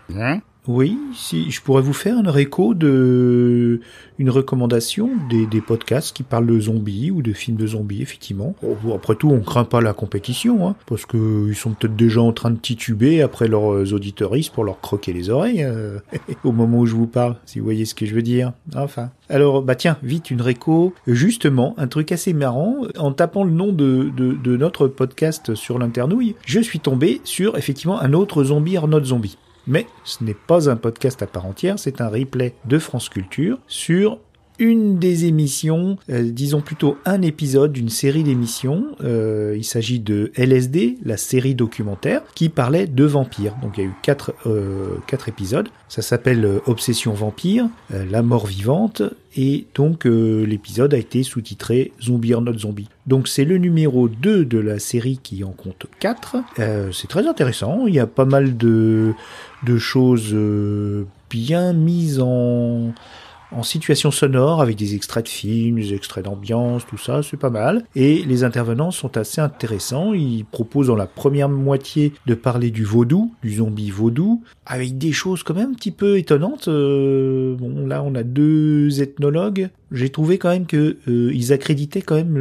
Oui, 0.69 0.99
si 1.15 1.49
je 1.49 1.63
pourrais 1.63 1.81
vous 1.81 1.93
faire 1.93 2.19
une 2.19 2.29
réco 2.29 2.75
de 2.75 3.79
une 4.19 4.29
recommandation 4.29 5.09
des, 5.27 5.47
des 5.47 5.61
podcasts 5.61 6.15
qui 6.15 6.21
parlent 6.21 6.45
de 6.45 6.59
zombies 6.59 7.09
ou 7.09 7.23
de 7.23 7.33
films 7.33 7.57
de 7.57 7.65
zombies, 7.65 8.03
effectivement. 8.03 8.53
Après 8.93 9.15
tout, 9.15 9.31
on 9.31 9.39
craint 9.39 9.63
pas 9.63 9.81
la 9.81 9.93
compétition, 9.93 10.67
hein, 10.67 10.75
parce 10.85 11.07
que 11.07 11.47
ils 11.47 11.55
sont 11.55 11.71
peut-être 11.71 11.95
déjà 11.95 12.21
en 12.21 12.33
train 12.33 12.51
de 12.51 12.59
tituber 12.59 13.23
après 13.23 13.47
leurs 13.47 13.91
auditeuristes 13.93 14.53
pour 14.53 14.63
leur 14.63 14.79
croquer 14.79 15.11
les 15.11 15.31
oreilles 15.31 15.63
euh, 15.63 15.97
au 16.43 16.51
moment 16.51 16.81
où 16.81 16.85
je 16.85 16.93
vous 16.93 17.07
parle, 17.07 17.37
si 17.47 17.57
vous 17.57 17.65
voyez 17.65 17.85
ce 17.85 17.95
que 17.95 18.05
je 18.05 18.13
veux 18.13 18.21
dire. 18.21 18.53
Enfin, 18.75 19.09
alors 19.27 19.63
bah 19.63 19.73
tiens, 19.73 19.97
vite 20.03 20.29
une 20.29 20.43
réco. 20.43 20.93
Justement, 21.07 21.73
un 21.79 21.87
truc 21.87 22.11
assez 22.11 22.33
marrant. 22.33 22.75
En 22.99 23.11
tapant 23.11 23.43
le 23.43 23.51
nom 23.51 23.73
de, 23.73 24.11
de, 24.15 24.57
notre 24.57 24.87
podcast 24.87 25.55
sur 25.55 25.79
l'internouille, 25.79 26.35
je 26.45 26.59
suis 26.59 26.79
tombé 26.79 27.21
sur 27.23 27.57
effectivement 27.57 27.99
un 27.99 28.13
autre 28.13 28.43
zombie 28.43 28.77
not 28.87 29.05
zombie. 29.05 29.35
Mais 29.67 29.87
ce 30.03 30.23
n'est 30.23 30.33
pas 30.33 30.69
un 30.69 30.75
podcast 30.75 31.21
à 31.21 31.27
part 31.27 31.45
entière, 31.45 31.77
c'est 31.77 32.01
un 32.01 32.09
replay 32.09 32.55
de 32.65 32.79
France 32.79 33.09
Culture 33.09 33.59
sur 33.67 34.19
une 34.59 34.99
des 34.99 35.25
émissions, 35.25 35.97
euh, 36.09 36.29
disons 36.31 36.61
plutôt 36.61 36.97
un 37.05 37.21
épisode 37.21 37.71
d'une 37.71 37.89
série 37.89 38.23
d'émissions. 38.23 38.95
Euh, 39.03 39.55
il 39.57 39.63
s'agit 39.63 39.99
de 39.99 40.31
LSD, 40.35 40.97
la 41.03 41.17
série 41.17 41.55
documentaire, 41.55 42.21
qui 42.35 42.49
parlait 42.49 42.87
de 42.87 43.03
vampires. 43.05 43.55
Donc 43.61 43.77
il 43.77 43.83
y 43.83 43.87
a 43.87 43.89
eu 43.89 43.93
quatre, 44.01 44.33
euh, 44.45 44.97
quatre 45.07 45.29
épisodes. 45.29 45.69
Ça 45.87 46.01
s'appelle 46.01 46.45
euh, 46.45 46.59
Obsession 46.65 47.13
vampire, 47.13 47.67
euh, 47.93 48.05
la 48.09 48.21
mort 48.21 48.45
vivante, 48.45 49.01
et 49.35 49.67
donc 49.75 50.05
euh, 50.05 50.43
l'épisode 50.45 50.93
a 50.93 50.97
été 50.97 51.23
sous-titré 51.23 51.91
Zombie 52.01 52.33
or 52.33 52.41
not 52.41 52.57
zombie. 52.57 52.89
Donc 53.05 53.27
c'est 53.27 53.45
le 53.45 53.57
numéro 53.57 54.09
2 54.09 54.45
de 54.45 54.57
la 54.57 54.79
série 54.79 55.19
qui 55.21 55.43
en 55.43 55.51
compte 55.51 55.85
4. 55.99 56.37
Euh, 56.59 56.91
c'est 56.91 57.07
très 57.07 57.27
intéressant, 57.27 57.85
il 57.87 57.93
y 57.93 57.99
a 57.99 58.07
pas 58.07 58.25
mal 58.25 58.57
de, 58.57 59.13
de 59.63 59.77
choses 59.77 60.31
euh, 60.33 61.05
bien 61.29 61.73
mises 61.73 62.19
en 62.19 62.93
en 63.51 63.63
situation 63.63 64.11
sonore 64.11 64.61
avec 64.61 64.75
des 64.75 64.95
extraits 64.95 65.25
de 65.25 65.29
films, 65.29 65.75
des 65.77 65.93
extraits 65.93 66.25
d'ambiance, 66.25 66.85
tout 66.85 66.97
ça, 66.97 67.21
c'est 67.23 67.37
pas 67.37 67.49
mal. 67.49 67.83
Et 67.95 68.23
les 68.23 68.43
intervenants 68.43 68.91
sont 68.91 69.17
assez 69.17 69.41
intéressants. 69.41 70.13
Ils 70.13 70.45
proposent 70.45 70.87
dans 70.87 70.95
la 70.95 71.07
première 71.07 71.49
moitié 71.49 72.13
de 72.25 72.35
parler 72.35 72.71
du 72.71 72.83
vaudou, 72.83 73.33
du 73.41 73.55
zombie 73.55 73.89
vaudou, 73.89 74.43
avec 74.65 74.97
des 74.97 75.11
choses 75.11 75.43
quand 75.43 75.55
même 75.55 75.71
un 75.71 75.73
petit 75.73 75.91
peu 75.91 76.17
étonnantes. 76.17 76.67
Euh, 76.67 77.55
bon, 77.55 77.87
là, 77.87 78.03
on 78.03 78.13
a 78.15 78.23
deux 78.23 79.01
ethnologues. 79.01 79.69
J'ai 79.91 80.09
trouvé 80.09 80.37
quand 80.37 80.49
même 80.49 80.67
que 80.67 80.97
euh, 81.07 81.31
ils 81.33 81.51
accréditaient 81.51 82.03
quand 82.03 82.15
même 82.15 82.37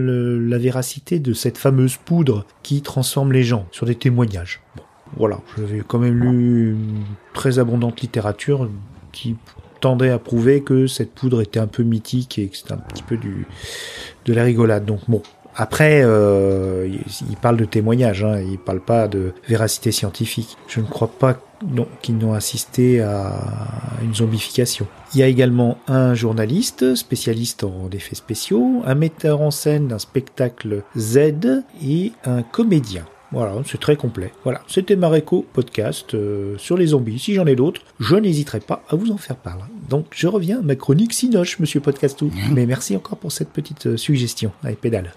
la 0.49 0.59
véracité 0.59 1.18
de 1.18 1.33
cette 1.33 1.57
fameuse 1.57 1.97
poudre 1.97 2.44
qui 2.62 2.83
transforme 2.83 3.33
les 3.33 3.44
gens 3.44 3.66
sur 3.71 3.87
des 3.87 3.94
témoignages. 3.94 4.61
Bon, 4.77 4.83
voilà, 5.16 5.40
j'avais 5.57 5.83
quand 5.87 5.99
même 5.99 6.21
lu 6.21 6.73
une 6.73 7.05
très 7.33 7.59
abondante 7.59 8.03
littérature 8.03 8.68
qui 9.12 9.37
tendait 9.80 10.10
à 10.10 10.18
prouver 10.18 10.62
que 10.62 10.86
cette 10.86 11.12
poudre 11.12 11.42
était 11.42 11.60
un 11.60 11.66
peu 11.66 11.82
mythique 11.82 12.38
et 12.38 12.48
que 12.48 12.56
c'était 12.56 12.72
un 12.72 12.78
petit 12.78 13.02
peu 13.02 13.16
du 13.16 13.46
de 14.24 14.34
la 14.34 14.44
rigolade. 14.44 14.84
Donc 14.84 15.00
bon, 15.08 15.22
après, 15.60 16.02
euh, 16.04 16.88
il, 17.28 17.36
parle 17.36 17.56
de 17.56 17.64
témoignages, 17.64 18.22
hein, 18.22 18.40
il 18.40 18.58
parle 18.58 18.80
pas 18.80 19.08
de 19.08 19.32
véracité 19.48 19.90
scientifique. 19.90 20.56
Je 20.68 20.80
ne 20.80 20.86
crois 20.86 21.08
pas 21.08 21.40
qu'ils 22.00 22.16
n'ont 22.16 22.32
assisté 22.32 23.00
à 23.00 23.34
une 24.04 24.14
zombification. 24.14 24.86
Il 25.12 25.18
y 25.18 25.24
a 25.24 25.26
également 25.26 25.78
un 25.88 26.14
journaliste 26.14 26.94
spécialiste 26.94 27.64
en 27.64 27.90
effets 27.90 28.14
spéciaux, 28.14 28.82
un 28.86 28.94
metteur 28.94 29.40
en 29.40 29.50
scène 29.50 29.88
d'un 29.88 29.98
spectacle 29.98 30.84
Z 30.96 31.64
et 31.82 32.12
un 32.24 32.42
comédien. 32.42 33.04
Voilà, 33.30 33.54
c'est 33.66 33.80
très 33.80 33.96
complet. 33.96 34.32
Voilà, 34.44 34.62
c'était 34.68 34.96
Mareco 34.96 35.44
podcast 35.52 36.14
euh, 36.14 36.56
sur 36.56 36.76
les 36.76 36.88
zombies. 36.88 37.18
Si 37.18 37.34
j'en 37.34 37.46
ai 37.46 37.56
d'autres, 37.56 37.82
je 38.00 38.16
n'hésiterai 38.16 38.60
pas 38.60 38.82
à 38.88 38.96
vous 38.96 39.10
en 39.10 39.18
faire 39.18 39.36
part. 39.36 39.68
Donc 39.90 40.06
je 40.12 40.26
reviens 40.26 40.60
à 40.60 40.62
ma 40.62 40.76
chronique 40.76 41.12
Sinoche, 41.12 41.58
monsieur 41.58 41.80
Podcastou. 41.80 42.30
Mais 42.52 42.64
merci 42.64 42.96
encore 42.96 43.18
pour 43.18 43.30
cette 43.30 43.50
petite 43.50 43.86
euh, 43.86 43.96
suggestion. 43.96 44.52
Allez, 44.64 44.76
pédale. 44.76 45.12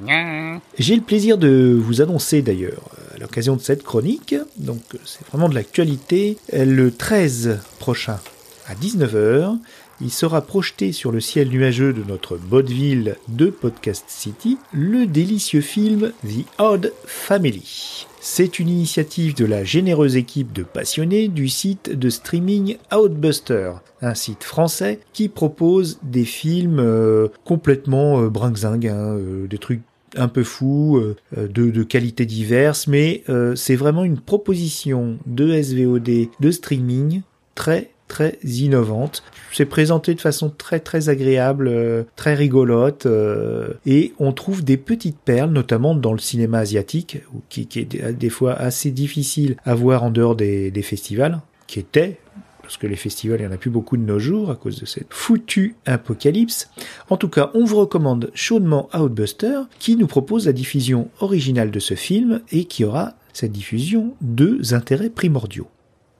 J'ai 0.77 0.95
le 0.95 1.01
plaisir 1.01 1.37
de 1.37 1.79
vous 1.79 2.01
annoncer 2.01 2.41
d'ailleurs, 2.41 2.89
euh, 2.99 3.15
à 3.15 3.19
l'occasion 3.19 3.55
de 3.55 3.61
cette 3.61 3.83
chronique, 3.83 4.35
donc 4.57 4.81
c'est 5.05 5.25
vraiment 5.27 5.47
de 5.47 5.55
l'actualité, 5.55 6.37
le 6.51 6.91
13 6.91 7.59
prochain 7.79 8.19
à 8.67 8.75
19h, 8.75 9.57
il 10.01 10.11
sera 10.11 10.41
projeté 10.41 10.91
sur 10.91 11.11
le 11.11 11.19
ciel 11.19 11.49
nuageux 11.49 11.93
de 11.93 12.03
notre 12.03 12.35
vaudeville 12.35 13.15
de 13.27 13.47
Podcast 13.47 14.05
City 14.07 14.57
le 14.73 15.05
délicieux 15.05 15.61
film 15.61 16.11
The 16.23 16.45
Odd 16.59 16.93
Family. 17.05 18.07
C'est 18.19 18.59
une 18.59 18.69
initiative 18.69 19.35
de 19.35 19.45
la 19.45 19.63
généreuse 19.63 20.15
équipe 20.15 20.53
de 20.53 20.63
passionnés 20.63 21.27
du 21.27 21.49
site 21.49 21.91
de 21.91 22.09
streaming 22.09 22.77
Outbuster, 22.93 23.73
un 24.01 24.15
site 24.15 24.43
français 24.43 24.99
qui 25.13 25.29
propose 25.29 25.99
des 26.03 26.25
films 26.25 26.79
euh, 26.79 27.27
complètement 27.45 28.21
euh, 28.21 28.29
hein, 28.63 28.79
euh, 28.83 29.47
des 29.47 29.57
trucs 29.57 29.81
un 30.15 30.27
peu 30.27 30.43
fous, 30.43 30.97
euh, 30.97 31.15
de, 31.47 31.83
qualité 31.83 32.25
diverses, 32.25 32.87
mais 32.87 33.23
c'est 33.55 33.77
vraiment 33.77 34.03
une 34.03 34.19
proposition 34.19 35.17
de 35.25 35.61
SVOD, 35.61 36.27
de 36.39 36.51
streaming 36.51 37.21
très 37.55 37.91
très 38.11 38.37
innovante. 38.43 39.23
C'est 39.53 39.65
présenté 39.65 40.13
de 40.13 40.19
façon 40.19 40.49
très 40.49 40.81
très 40.81 41.07
agréable, 41.07 41.69
euh, 41.69 42.03
très 42.17 42.35
rigolote, 42.35 43.05
euh, 43.05 43.69
et 43.85 44.13
on 44.19 44.33
trouve 44.33 44.65
des 44.65 44.75
petites 44.75 45.17
perles, 45.17 45.51
notamment 45.51 45.95
dans 45.95 46.11
le 46.11 46.19
cinéma 46.19 46.59
asiatique, 46.59 47.19
qui, 47.47 47.67
est 47.75 47.85
des- 48.11 48.29
fois 48.29 48.53
assez 48.53 48.91
difficile 48.91 49.55
à 49.63 49.75
voir 49.75 50.03
en 50.03 50.11
dehors 50.11 50.35
des, 50.35 50.71
des 50.71 50.81
festivals, 50.81 51.39
qui 51.67 51.79
était 51.79 52.17
parce 52.61 52.77
que 52.77 52.87
les 52.87 52.95
festivals, 52.95 53.39
il 53.39 53.43
n'y 53.45 53.49
en 53.49 53.55
a 53.55 53.57
plus 53.57 53.69
beaucoup 53.69 53.97
de 53.97 54.03
nos 54.03 54.19
jours 54.19 54.49
à 54.49 54.55
cause 54.55 54.79
de 54.79 54.85
cette 54.85 55.07
foutue 55.09 55.75
apocalypse. 55.85 56.69
En 57.09 57.17
tout 57.17 57.27
cas, 57.27 57.51
on 57.53 57.65
vous 57.65 57.77
recommande 57.77 58.31
chaudement 58.33 58.87
Outbuster, 58.93 59.61
qui 59.79 59.95
nous 59.97 60.07
propose 60.07 60.45
la 60.45 60.53
diffusion 60.53 61.09
originale 61.19 61.71
de 61.71 61.79
ce 61.79 61.95
film 61.95 62.41
et 62.51 62.63
qui 62.65 62.85
aura 62.85 63.15
cette 63.33 63.51
diffusion 63.51 64.13
deux 64.21 64.73
intérêts 64.73 65.09
primordiaux. 65.09 65.67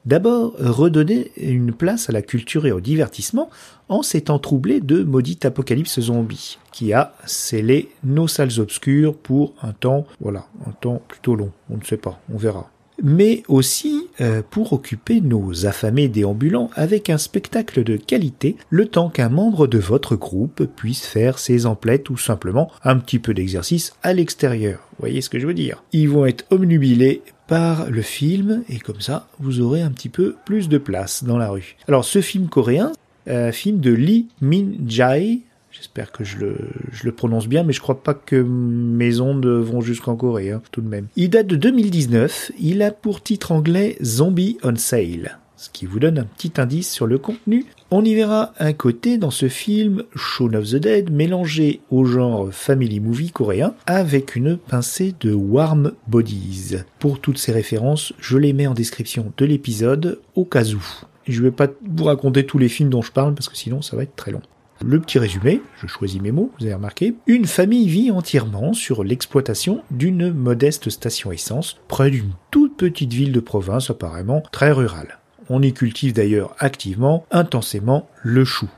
D'abord, 0.06 0.54
redonner 0.58 1.32
une 1.38 1.74
place 1.74 2.10
à 2.10 2.12
la 2.12 2.24
culture 2.24 2.66
et 2.66 2.72
au 2.72 2.82
divertissement 2.82 3.50
en 3.88 4.02
ces 4.02 4.22
temps 4.22 4.40
troublés 4.40 4.80
de 4.80 5.04
maudite 5.04 5.46
apocalypse 5.46 6.00
zombie, 6.00 6.58
qui 6.72 6.92
a 6.92 7.14
scellé 7.26 7.90
nos 8.04 8.28
salles 8.28 8.60
obscures 8.60 9.16
pour 9.16 9.54
un 9.62 9.74
temps, 9.74 10.08
voilà, 10.20 10.48
un 10.66 10.72
temps 10.72 11.02
plutôt 11.08 11.36
long, 11.36 11.52
on 11.70 11.78
ne 11.78 11.84
sait 11.84 11.98
pas, 11.98 12.20
on 12.34 12.38
verra 12.38 12.72
mais 13.04 13.44
aussi 13.48 14.08
euh, 14.20 14.42
pour 14.48 14.74
occuper 14.74 15.22
nos 15.22 15.66
affamés 15.66 16.08
déambulants 16.08 16.70
avec 16.76 17.10
un 17.10 17.18
spectacle 17.18 17.84
de 17.84 17.98
qualité, 17.98 18.56
le 18.70 18.86
temps 18.86 19.10
qu'un 19.10 19.30
membre 19.30 19.68
de 19.68 19.80
votre 19.80 20.16
groupe 20.16 20.66
puisse 20.76 21.06
faire 21.06 21.40
ses 21.40 21.66
emplettes 21.66 22.10
ou 22.10 22.18
simplement 22.18 22.72
un 22.84 22.98
petit 22.98 23.20
peu 23.20 23.34
d'exercice 23.34 23.94
à 24.04 24.14
l'extérieur. 24.14 24.88
Voyez 25.00 25.22
ce 25.22 25.30
que 25.30 25.40
je 25.40 25.48
veux 25.48 25.54
dire? 25.54 25.84
Ils 25.94 26.10
vont 26.10 26.26
être 26.26 26.46
omnubilés 26.52 27.24
par 27.52 27.92
le 27.92 28.02
film 28.02 28.64
et 28.70 28.80
comme 28.80 29.02
ça, 29.02 29.28
vous 29.42 29.60
aurez 29.60 29.82
un 29.82 29.92
petit 29.92 30.08
peu 30.08 30.38
plus 30.46 30.70
de 30.70 30.78
place 30.78 31.26
dans 31.26 31.38
la 31.38 31.50
rue. 31.50 31.76
Alors 31.90 32.06
ce 32.06 32.22
film 32.22 32.48
coréen, 32.48 32.94
un 33.28 33.52
film 33.52 33.82
de 33.82 33.92
Lee 33.92 34.30
Min-jae, 34.40 35.42
J'espère 35.70 36.12
que 36.12 36.24
je 36.24 36.38
le, 36.38 36.58
je 36.92 37.06
le 37.06 37.12
prononce 37.14 37.48
bien, 37.48 37.64
mais 37.64 37.72
je 37.72 37.82
crois 37.82 38.04
pas 38.04 38.14
que 38.14 38.36
mes 38.36 39.22
ondes 39.22 39.46
vont 39.46 39.80
jusqu'en 39.80 40.18
Corée, 40.18 40.52
hein, 40.52 40.62
tout 40.72 40.82
de 40.82 40.88
même. 40.88 41.08
Il 41.16 41.30
date 41.30 41.48
de 41.48 41.56
2019, 41.56 42.52
il 42.60 42.82
a 42.82 42.92
pour 42.92 43.24
titre 43.24 43.54
anglais 43.54 43.98
Zombie 44.04 44.58
on 44.64 44.76
Sale, 44.76 45.40
ce 45.62 45.70
qui 45.70 45.86
vous 45.86 46.00
donne 46.00 46.18
un 46.18 46.24
petit 46.24 46.54
indice 46.58 46.92
sur 46.92 47.06
le 47.06 47.20
contenu. 47.20 47.68
On 47.92 48.04
y 48.04 48.16
verra 48.16 48.52
un 48.58 48.74
côté 48.74 49.20
dans 49.20 49.30
ce 49.30 49.48
film 49.48 50.04
Shaun 50.16 50.56
of 50.56 50.68
the 50.68 50.78
Dead 50.78 51.12
mélangé 51.12 51.82
au 51.92 52.04
genre 52.04 52.52
family 52.52 53.00
movie 53.00 53.30
coréen 53.30 53.76
avec 53.86 54.36
une 54.36 54.58
pincée 54.58 55.14
de 55.20 55.34
warm 55.34 55.92
bodies. 56.08 56.78
Pour 56.98 57.20
toutes 57.20 57.38
ces 57.38 57.52
références, 57.52 58.12
je 58.20 58.40
les 58.40 58.54
mets 58.54 58.66
en 58.66 58.74
description 58.74 59.32
de 59.38 59.46
l'épisode 59.46 60.20
au 60.34 60.46
cas 60.46 60.66
où. 60.66 60.84
Je 61.28 61.44
vais 61.44 61.52
pas 61.52 61.68
vous 61.88 62.06
raconter 62.06 62.44
tous 62.44 62.58
les 62.58 62.70
films 62.70 62.90
dont 62.90 63.04
je 63.04 63.12
parle 63.12 63.36
parce 63.36 63.48
que 63.48 63.58
sinon 63.58 63.84
ça 63.84 63.96
va 63.96 64.02
être 64.02 64.16
très 64.16 64.32
long. 64.32 64.42
Le 64.84 65.00
petit 65.00 65.20
résumé, 65.20 65.62
je 65.80 65.86
choisis 65.86 66.20
mes 66.20 66.32
mots, 66.32 66.52
vous 66.58 66.66
avez 66.66 66.74
remarqué. 66.74 67.14
Une 67.28 67.46
famille 67.46 67.88
vit 67.88 68.10
entièrement 68.10 68.74
sur 68.74 69.04
l'exploitation 69.04 69.84
d'une 69.92 70.34
modeste 70.34 70.90
station 70.90 71.32
essence 71.32 71.78
près 71.88 72.10
d'une 72.10 72.32
toute 72.50 72.78
petite 72.78 73.14
ville 73.14 73.32
de 73.32 73.40
province 73.40 73.92
apparemment 73.92 74.42
très 74.52 74.72
rurale. 74.72 75.21
On 75.54 75.62
y 75.62 75.74
cultive 75.74 76.14
d'ailleurs 76.14 76.56
activement, 76.60 77.26
intensément, 77.30 78.08
le 78.24 78.46
chou. 78.46 78.70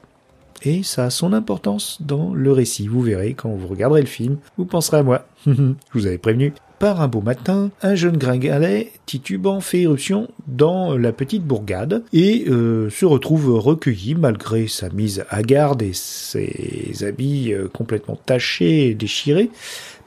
Et 0.64 0.82
ça 0.82 1.06
a 1.06 1.10
son 1.12 1.32
importance 1.32 2.00
dans 2.02 2.34
le 2.34 2.52
récit, 2.52 2.88
vous 2.88 3.02
verrez 3.02 3.36
quand 3.36 3.50
vous 3.50 3.68
regarderez 3.68 4.02
le 4.02 4.08
film, 4.08 4.38
vous 4.58 4.66
penserez 4.66 4.98
à 4.98 5.04
moi. 5.04 5.28
je 5.46 5.76
vous 5.94 6.08
avais 6.08 6.18
prévenu. 6.18 6.52
Par 6.80 7.00
un 7.00 7.08
beau 7.08 7.22
matin, 7.22 7.70
un 7.84 7.94
jeune 7.94 8.18
gringalet 8.18 8.92
titubant 9.06 9.62
fait 9.62 9.82
éruption 9.82 10.30
dans 10.48 10.98
la 10.98 11.12
petite 11.14 11.44
bourgade 11.44 12.04
et 12.12 12.46
euh, 12.48 12.90
se 12.90 13.06
retrouve 13.06 13.54
recueilli 13.60 14.16
malgré 14.16 14.68
sa 14.68 14.90
mise 14.90 15.26
à 15.30 15.44
garde 15.44 15.84
et 15.84 15.94
ses 15.94 17.04
habits 17.04 17.54
euh, 17.54 17.68
complètement 17.68 18.18
tachés 18.26 18.88
et 18.88 18.96
déchirés 18.96 19.52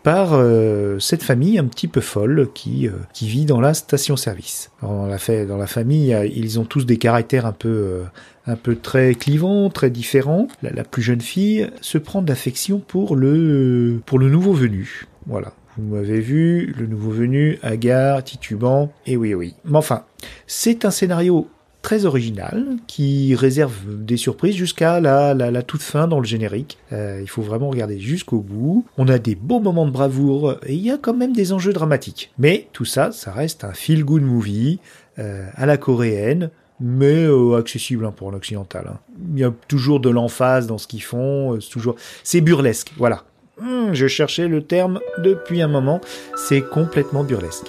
par 0.06 0.34
euh, 0.34 1.00
cette 1.00 1.24
famille 1.24 1.58
un 1.58 1.64
petit 1.64 1.88
peu 1.88 2.00
folle 2.00 2.48
qui, 2.54 2.86
euh, 2.86 2.92
qui 3.12 3.26
vit 3.26 3.44
dans 3.44 3.60
la 3.60 3.74
station-service. 3.74 4.70
Dans 4.80 5.04
la, 5.04 5.18
dans 5.46 5.56
la 5.56 5.66
famille, 5.66 6.14
euh, 6.14 6.28
ils 6.28 6.60
ont 6.60 6.64
tous 6.64 6.86
des 6.86 6.96
caractères 6.96 7.44
un 7.44 7.50
peu, 7.50 8.02
un 8.46 8.54
peu 8.54 8.76
très 8.76 9.16
clivants, 9.16 9.68
très 9.68 9.90
différents. 9.90 10.46
La, 10.62 10.84
plus 10.84 11.02
jeune 11.02 11.20
fille 11.20 11.68
se 11.80 11.98
prend 11.98 12.22
d'affection 12.22 12.78
pour 12.78 13.16
le, 13.16 14.00
pour 14.06 14.20
le 14.20 14.30
nouveau 14.30 14.52
venu. 14.52 15.08
Voilà. 15.26 15.54
Vous 15.76 15.96
m'avez 15.96 16.20
vu, 16.20 16.72
le 16.78 16.86
nouveau 16.86 17.10
venu, 17.10 17.58
hagard, 17.64 18.22
titubant, 18.22 18.92
et 19.07 19.16
oui, 19.16 19.34
oui. 19.34 19.54
Mais 19.64 19.76
enfin, 19.76 20.04
c'est 20.46 20.84
un 20.84 20.92
scénario 20.92 21.48
très 21.87 22.05
original 22.05 22.78
qui 22.89 23.37
réserve 23.37 23.72
des 23.87 24.16
surprises 24.16 24.57
jusqu'à 24.57 24.99
la, 24.99 25.62
toute 25.62 25.82
fin 25.82 26.09
dans 26.09 26.18
le 26.18 26.24
générique. 26.24 26.78
Euh, 26.93 27.20
il 27.22 27.28
faut 27.28 27.43
vraiment 27.43 27.70
regarder 27.70 28.01
jusqu'au 28.01 28.41
bout. 28.41 28.84
On 28.99 29.07
a 29.07 29.20
des 29.20 29.37
beaux 29.37 29.61
moments 29.61 29.87
de 29.87 29.93
bravoure 29.93 30.57
et 30.66 30.74
il 30.74 30.80
y 30.80 30.91
a 30.91 30.99
quand 30.99 31.14
même 31.14 31.32
des 31.32 31.53
enjeux 31.53 31.72
dramatiques. 31.72 32.32
Mais 32.41 32.66
tout 32.72 32.84
ça, 32.84 33.12
ça 33.12 33.30
reste 33.30 33.62
un 33.62 33.72
feel-good 33.72 34.22
movie 34.22 34.80
euh, 35.20 35.47
à 35.55 35.64
la 35.64 35.76
coréenne 35.76 36.51
mais 36.80 37.22
euh, 37.22 37.57
accessible 37.57 38.05
hein, 38.05 38.12
pour 38.14 38.32
l'occidental. 38.32 38.89
hein. 38.89 38.99
Il 39.34 39.39
y 39.39 39.45
a 39.45 39.53
toujours 39.68 40.01
de 40.01 40.11
l'emphase 40.11 40.66
dans 40.66 40.78
ce 40.78 40.89
qu'ils 40.89 41.05
font, 41.05 41.57
c'est 41.61 41.70
toujours 41.70 41.95
c'est 42.24 42.41
burlesque, 42.41 42.93
voilà. 42.97 43.22
Hum, 43.62 43.95
je 43.95 44.09
cherchais 44.09 44.49
le 44.49 44.61
terme 44.61 44.99
depuis 45.18 45.62
un 45.62 45.68
moment, 45.68 46.01
c'est 46.34 46.62
complètement 46.62 47.22
burlesque. 47.22 47.66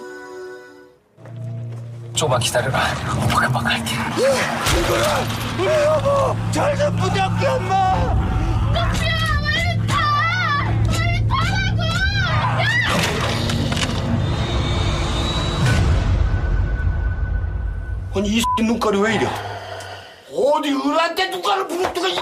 조금만 2.17 2.39
기다려라. 2.39 2.79
오빠가 3.23 3.47
막 3.47 3.63
갈게. 3.63 3.93
우리 5.59 5.67
여보 5.67 6.35
잘좀 6.51 6.95
부탁해 6.95 7.47
엄마! 7.47 8.17
아니 18.15 18.29
이 18.29 18.43
눈깔이 18.63 18.97
왜 18.99 19.15
이래? 19.15 19.27
어디 20.33 20.71
을한테 20.71 21.29
누가를 21.29 21.67
부르뜨가 21.67 22.07
이 22.07 22.17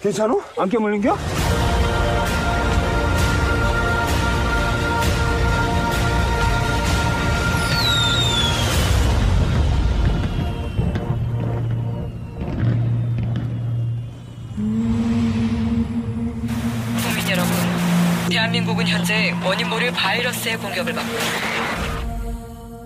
괜찮아? 0.00 0.34
안 0.58 0.68
깨물린겨? 0.68 1.16
국민 17.02 17.30
여러분, 17.30 17.50
대한민국은 18.30 18.86
현재 18.86 19.34
원인 19.44 19.68
모를 19.68 19.92
바이러스의 19.92 20.56
공격을 20.58 20.92
받고 20.92 21.12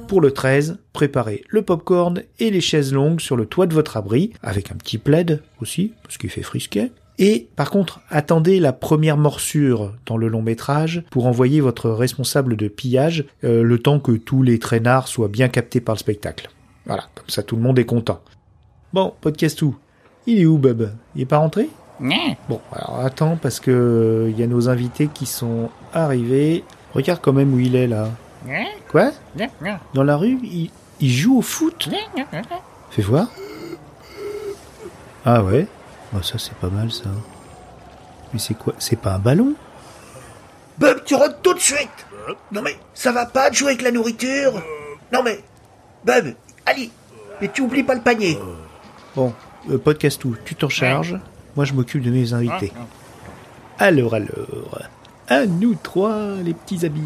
Pour 0.09 0.23
le 0.23 0.31
13, 0.31 0.79
préparez 0.95 1.45
le 1.51 1.61
popcorn 1.61 2.23
et 2.39 2.51
les 2.51 2.63
chaises 2.63 2.95
longues 2.95 3.21
sur 3.21 3.37
le 3.37 3.45
toit 3.45 3.67
de 3.67 3.75
votre 3.75 3.99
abri, 3.99 4.33
avec 4.43 4.73
un 4.73 4.75
petit 4.75 4.97
plaid 4.97 5.43
aussi, 5.61 5.93
parce 6.03 6.17
qu'il 6.17 6.31
fait 6.31 6.43
frisquet. 6.43 6.93
Et 7.19 7.49
par 7.57 7.71
contre, 7.71 8.01
attendez 8.09 8.59
la 8.59 8.73
première 8.73 9.19
morsure 9.19 9.93
dans 10.07 10.17
le 10.17 10.29
long 10.29 10.41
métrage 10.41 11.05
pour 11.11 11.27
envoyer 11.27 11.61
votre 11.61 11.91
responsable 11.91 12.57
de 12.57 12.69
pillage 12.69 13.27
euh, 13.45 13.63
le 13.63 13.79
temps 13.81 14.01
que 14.01 14.13
tous 14.13 14.43
les 14.43 14.59
traînards 14.59 15.09
soient 15.09 15.29
bien 15.29 15.49
captés 15.49 15.83
par 15.83 15.95
le 15.95 15.99
spectacle. 15.99 16.49
Voilà, 16.87 17.05
comme 17.15 17.29
ça 17.29 17.43
tout 17.43 17.57
le 17.57 17.63
monde 17.63 17.79
est 17.79 17.85
content. 17.85 18.23
Bon, 18.95 19.13
podcast 19.21 19.59
tout. 19.59 19.77
Il 20.27 20.41
est 20.41 20.47
où 20.47 20.57
Bob 20.57 20.91
Il 21.17 21.21
est 21.21 21.27
pas 21.27 21.37
rentré? 21.39 21.69
Bon, 22.49 22.63
alors 22.73 23.01
attends 23.01 23.37
parce 23.37 23.61
que 23.61 23.71
euh, 23.71 24.31
il 24.31 24.41
y 24.41 24.43
a 24.43 24.47
nos 24.47 24.71
invités 24.71 25.09
qui 25.13 25.27
sont 25.27 25.69
arrivés. 25.93 26.65
Regarde 26.95 27.21
quand 27.21 27.35
même 27.35 27.53
où 27.53 27.59
il 27.59 27.77
est 27.77 27.89
là. 27.89 28.09
Quoi 28.91 29.11
Dans 29.95 30.05
la 30.05 30.17
rue, 30.17 30.39
il, 30.43 30.71
il 31.01 31.13
joue 31.13 31.39
au 31.39 31.43
foot 31.43 31.89
Fais 32.91 33.03
voir. 33.03 33.29
Ah 35.25 35.43
ouais 35.43 35.67
Oh, 36.17 36.23
ça 36.23 36.39
c'est 36.39 36.55
pas 36.55 36.71
mal 36.71 36.91
ça. 36.91 37.11
Mais 38.33 38.39
c'est 38.39 38.55
quoi 38.55 38.75
C'est 38.79 38.97
pas 38.97 39.15
un 39.15 39.19
ballon 39.19 39.55
Bob, 40.79 41.03
tu 41.05 41.15
rentres 41.15 41.41
tout 41.43 41.55
de 41.55 41.59
suite 41.59 42.07
Non 42.53 42.63
mais, 42.63 42.79
ça 42.95 43.13
va 43.13 43.27
pas 43.27 43.51
de 43.51 43.55
jouer 43.55 43.71
avec 43.71 43.83
la 43.83 43.91
nourriture 43.91 44.63
Non 45.13 45.23
mais, 45.23 45.43
Bob, 46.05 46.35
allez 46.65 46.91
Mais 47.41 47.49
tu 47.49 47.63
oublies 47.63 47.83
pas 47.83 47.95
le 47.95 48.01
panier 48.01 48.39
Bon, 49.17 49.35
euh, 49.71 49.79
podcast 49.79 50.21
tout, 50.21 50.37
tu 50.45 50.55
t'en 50.55 50.69
charges. 50.69 51.19
Moi 51.57 51.65
je 51.65 51.73
m'occupe 51.75 52.03
de 52.03 52.11
mes 52.11 52.33
invités. 52.33 52.73
Alors 53.79 54.15
alors, 54.15 54.79
à 55.29 55.45
nous 55.47 55.75
trois 55.75 56.35
les 56.43 56.55
petits 56.55 56.87
amis. 56.87 57.03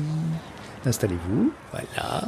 Installez-vous, 0.84 1.52
voilà. 1.70 2.22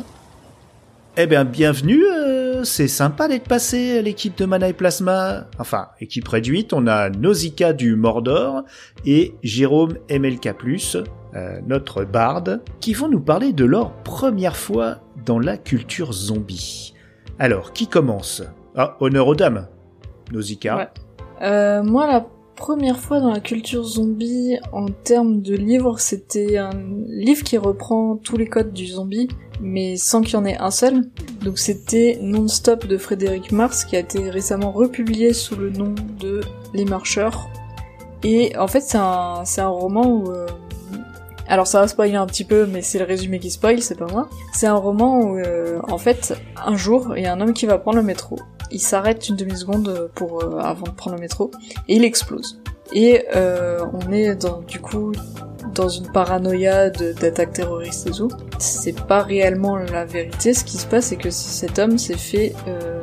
Eh 1.16 1.26
bien, 1.26 1.44
bienvenue, 1.44 2.04
euh, 2.04 2.64
c'est 2.64 2.88
sympa 2.88 3.28
d'être 3.28 3.46
passé 3.46 3.98
à 3.98 4.02
l'équipe 4.02 4.36
de 4.36 4.46
Mana 4.46 4.68
et 4.68 4.72
Plasma. 4.72 5.46
Enfin, 5.60 5.88
équipe 6.00 6.26
réduite, 6.26 6.72
on 6.72 6.88
a 6.88 7.08
Nausicaa 7.08 7.72
du 7.72 7.94
Mordor 7.94 8.62
et 9.06 9.34
Jérôme 9.44 9.96
MLK+, 10.10 10.52
euh, 11.34 11.60
notre 11.66 12.04
barde, 12.04 12.62
qui 12.80 12.94
vont 12.94 13.08
nous 13.08 13.20
parler 13.20 13.52
de 13.52 13.64
leur 13.64 13.92
première 14.02 14.56
fois 14.56 14.98
dans 15.24 15.38
la 15.38 15.56
culture 15.56 16.12
zombie. 16.12 16.94
Alors, 17.38 17.72
qui 17.72 17.86
commence? 17.86 18.42
Ah, 18.76 18.96
honneur 18.98 19.28
aux 19.28 19.36
dames. 19.36 19.68
Nausicaa. 20.32 20.76
Ouais. 20.76 20.88
Euh, 21.42 21.82
moi, 21.82 22.06
la 22.06 22.26
première 22.54 22.98
fois 22.98 23.20
dans 23.20 23.30
la 23.30 23.40
culture 23.40 23.84
zombie, 23.84 24.56
en 24.72 24.86
termes 24.86 25.42
de 25.42 25.54
livre, 25.54 25.98
c'était 25.98 26.56
un 26.56 26.70
livre 27.08 27.42
qui 27.42 27.58
reprend 27.58 28.16
tous 28.16 28.36
les 28.36 28.46
codes 28.46 28.72
du 28.72 28.86
zombie, 28.86 29.28
mais 29.60 29.96
sans 29.96 30.20
qu'il 30.22 30.34
y 30.34 30.36
en 30.36 30.44
ait 30.44 30.56
un 30.56 30.70
seul. 30.70 31.02
Donc 31.42 31.58
c'était 31.58 32.18
Non-Stop 32.22 32.86
de 32.86 32.96
Frédéric 32.96 33.52
Mars, 33.52 33.84
qui 33.84 33.96
a 33.96 33.98
été 33.98 34.30
récemment 34.30 34.72
republié 34.72 35.32
sous 35.32 35.56
le 35.56 35.70
nom 35.70 35.94
de 36.18 36.40
Les 36.72 36.84
Marcheurs. 36.84 37.48
Et 38.22 38.56
en 38.56 38.68
fait, 38.68 38.80
c'est 38.80 38.98
un, 38.98 39.42
un 39.58 39.68
roman 39.68 40.06
où... 40.06 40.30
euh, 40.30 40.46
alors 41.46 41.66
ça 41.66 41.80
va 41.80 41.88
spoiler 41.88 42.14
un 42.14 42.26
petit 42.26 42.44
peu, 42.44 42.64
mais 42.66 42.80
c'est 42.80 42.98
le 42.98 43.04
résumé 43.04 43.38
qui 43.38 43.50
spoil, 43.50 43.82
c'est 43.82 43.98
pas 43.98 44.06
moi. 44.06 44.30
C'est 44.54 44.66
un 44.66 44.76
roman 44.76 45.20
où, 45.20 45.36
euh, 45.36 45.78
en 45.88 45.98
fait, 45.98 46.34
un 46.64 46.74
jour, 46.76 47.14
il 47.16 47.22
y 47.22 47.26
a 47.26 47.34
un 47.34 47.40
homme 47.42 47.52
qui 47.52 47.66
va 47.66 47.76
prendre 47.76 47.98
le 47.98 48.02
métro. 48.02 48.36
Il 48.70 48.80
s'arrête 48.80 49.28
une 49.28 49.36
demi-seconde 49.36 50.10
pour 50.14 50.42
euh, 50.42 50.58
avant 50.58 50.86
de 50.86 50.90
prendre 50.92 51.16
le 51.16 51.20
métro 51.22 51.50
et 51.88 51.96
il 51.96 52.04
explose. 52.04 52.60
Et 52.92 53.24
euh, 53.34 53.84
on 53.92 54.12
est 54.12 54.34
dans, 54.34 54.60
du 54.60 54.78
coup 54.80 55.12
dans 55.74 55.88
une 55.88 56.10
paranoïa 56.12 56.90
de- 56.90 57.12
d'attaque 57.12 57.52
terroriste 57.54 58.06
et 58.06 58.10
tout. 58.10 58.30
C'est 58.58 59.00
pas 59.06 59.22
réellement 59.22 59.76
la 59.76 60.04
vérité. 60.04 60.54
Ce 60.54 60.64
qui 60.64 60.76
se 60.76 60.86
passe, 60.86 61.06
c'est 61.06 61.16
que 61.16 61.30
cet 61.30 61.78
homme 61.78 61.98
s'est 61.98 62.16
fait 62.18 62.54
euh, 62.68 63.00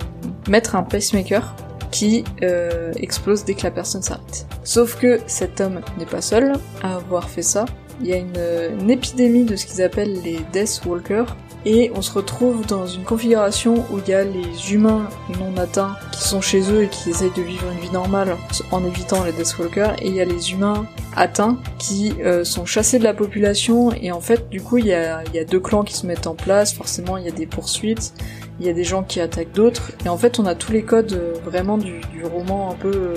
mettre 0.48 0.76
un 0.76 0.84
pacemaker 0.84 1.56
qui 1.90 2.24
euh, 2.44 2.94
explose 2.96 3.44
dès 3.44 3.54
que 3.56 3.64
la 3.64 3.72
personne 3.72 4.02
s'arrête. 4.02 4.46
Sauf 4.64 4.96
que 4.98 5.20
cet 5.28 5.60
homme 5.60 5.82
n'est 5.98 6.06
pas 6.06 6.22
seul 6.22 6.54
à 6.84 6.96
avoir 6.96 7.30
fait 7.30 7.42
ça. 7.42 7.66
Il 8.00 8.08
y 8.08 8.14
a 8.14 8.18
une, 8.18 8.80
une 8.80 8.90
épidémie 8.90 9.44
de 9.44 9.56
ce 9.56 9.66
qu'ils 9.66 9.82
appellent 9.82 10.22
les 10.24 10.40
Death 10.54 10.82
Walkers. 10.86 11.36
Et 11.64 11.92
on 11.96 12.02
se 12.02 12.12
retrouve 12.12 12.66
dans 12.66 12.88
une 12.88 13.04
configuration 13.04 13.86
où 13.92 14.00
il 14.00 14.10
y 14.10 14.14
a 14.16 14.24
les 14.24 14.74
humains 14.74 15.08
non 15.40 15.56
atteints 15.62 15.96
qui 16.12 16.24
sont 16.24 16.42
chez 16.42 16.62
eux 16.72 16.84
et 16.84 16.88
qui 16.88 17.12
essayent 17.12 17.30
de 17.38 17.42
vivre 17.44 17.66
une 17.72 17.80
vie 17.80 17.92
normale 17.92 18.36
en 18.72 18.84
évitant 18.84 19.24
les 19.24 19.32
Deathwalkers, 19.32 19.94
et 20.02 20.08
il 20.08 20.16
y 20.16 20.22
a 20.22 20.26
les 20.26 20.54
humains 20.54 20.88
atteints 21.16 21.60
qui 21.78 22.14
euh, 22.24 22.44
sont 22.44 22.66
chassés 22.66 22.98
de 22.98 23.04
la 23.04 23.14
population, 23.14 23.92
et 23.94 24.12
en 24.12 24.22
fait, 24.22 24.50
du 24.50 24.60
coup, 24.60 24.80
il 24.80 24.88
y 24.88 24.94
a, 24.94 25.24
il 25.26 25.36
y 25.36 25.40
a 25.40 25.46
deux 25.46 25.60
clans 25.60 25.84
qui 25.84 25.94
se 25.94 26.08
mettent 26.08 26.26
en 26.26 26.34
place, 26.34 26.74
forcément, 26.74 27.18
il 27.18 27.26
y 27.26 27.30
a 27.30 27.32
des 27.32 27.46
poursuites, 27.46 28.14
il 28.60 28.66
y 28.66 28.70
a 28.70 28.74
des 28.74 28.84
gens 28.84 29.04
qui 29.04 29.20
attaquent 29.20 29.54
d'autres, 29.54 29.92
et 30.04 30.10
en 30.10 30.18
fait, 30.18 30.40
on 30.40 30.48
a 30.48 30.56
tous 30.56 30.72
les 30.72 30.82
codes 30.82 31.14
euh, 31.14 31.34
vraiment 31.46 31.78
du, 31.78 32.02
du 32.12 32.26
roman 32.26 32.72
un 32.72 32.76
peu 32.76 32.92
euh, 32.92 33.16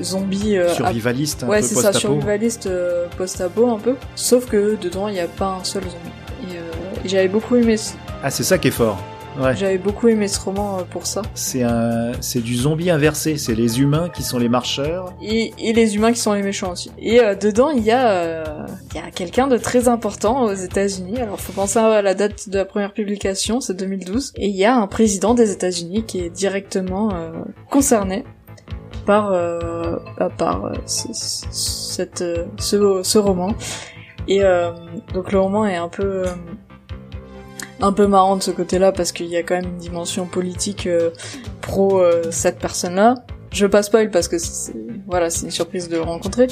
zombie... 0.00 0.56
euh, 0.56 0.72
Survivaliste, 0.72 1.42
un 1.42 1.48
ouais, 1.48 1.62
c'est 1.62 1.74
ça, 1.74 1.92
survivaliste 1.92 2.66
euh, 2.66 3.06
post-apo 3.16 3.68
un 3.68 3.78
peu, 3.80 3.96
sauf 4.14 4.46
que 4.46 4.76
dedans, 4.80 5.08
il 5.08 5.14
n'y 5.14 5.20
a 5.20 5.26
pas 5.26 5.58
un 5.60 5.64
seul 5.64 5.82
zombie. 5.82 6.13
J'avais 7.04 7.28
beaucoup 7.28 7.56
aimé 7.56 7.76
ce- 7.76 7.94
Ah, 8.22 8.30
c'est 8.30 8.42
ça 8.44 8.58
qui 8.58 8.68
est 8.68 8.72
fort. 8.72 8.98
Ouais. 9.36 9.56
j'avais 9.56 9.78
beaucoup 9.78 10.06
aimé 10.06 10.28
ce 10.28 10.38
roman 10.38 10.78
euh, 10.78 10.82
pour 10.88 11.06
ça. 11.08 11.22
C'est 11.34 11.64
un, 11.64 12.12
c'est 12.20 12.38
du 12.40 12.54
zombie 12.54 12.88
inversé. 12.88 13.36
C'est 13.36 13.56
les 13.56 13.80
humains 13.80 14.08
qui 14.08 14.22
sont 14.22 14.38
les 14.38 14.48
marcheurs. 14.48 15.12
Et, 15.20 15.52
et 15.58 15.72
les 15.72 15.96
humains 15.96 16.12
qui 16.12 16.20
sont 16.20 16.34
les 16.34 16.42
méchants 16.42 16.70
aussi. 16.70 16.92
Et 16.98 17.18
euh, 17.20 17.34
dedans, 17.34 17.70
il 17.70 17.82
y 17.82 17.90
a, 17.90 18.10
euh, 18.12 18.44
il 18.92 19.00
y 19.00 19.02
a 19.04 19.10
quelqu'un 19.10 19.48
de 19.48 19.58
très 19.58 19.88
important 19.88 20.44
aux 20.44 20.54
États-Unis. 20.54 21.18
Alors, 21.20 21.40
faut 21.40 21.52
penser 21.52 21.80
à 21.80 22.00
la 22.00 22.14
date 22.14 22.48
de 22.48 22.58
la 22.58 22.64
première 22.64 22.92
publication, 22.92 23.60
c'est 23.60 23.74
2012. 23.74 24.34
Et 24.36 24.46
il 24.46 24.54
y 24.56 24.64
a 24.64 24.76
un 24.76 24.86
président 24.86 25.34
des 25.34 25.50
États-Unis 25.50 26.04
qui 26.04 26.20
est 26.20 26.30
directement 26.30 27.10
euh, 27.12 27.32
concerné 27.70 28.22
par 29.04 29.32
euh, 29.32 29.96
bah, 30.16 30.30
par 30.38 30.66
euh, 30.66 30.72
ce, 30.86 31.08
ce- 31.12 31.46
cette 31.50 32.24
ce, 32.56 33.00
ce 33.02 33.18
roman. 33.18 33.52
Et 34.28 34.44
euh, 34.44 34.70
donc 35.12 35.32
le 35.32 35.40
roman 35.40 35.66
est 35.66 35.74
un 35.76 35.88
peu 35.88 36.04
euh, 36.04 36.26
un 37.86 37.92
peu 37.92 38.06
marrant 38.06 38.36
de 38.36 38.42
ce 38.42 38.50
côté-là 38.50 38.92
parce 38.92 39.12
qu'il 39.12 39.26
y 39.26 39.36
a 39.36 39.42
quand 39.42 39.54
même 39.56 39.70
une 39.74 39.78
dimension 39.78 40.26
politique 40.26 40.86
euh, 40.86 41.10
pro 41.60 42.00
euh, 42.00 42.22
cette 42.30 42.58
personne-là. 42.58 43.14
Je 43.52 43.66
passe 43.66 43.88
pas 43.90 44.04
parce 44.06 44.28
que 44.28 44.38
c'est 44.38 44.74
voilà, 45.06 45.30
c'est 45.30 45.44
une 45.46 45.50
surprise 45.52 45.88
de 45.88 45.96
le 45.96 46.02
rencontrer. 46.02 46.46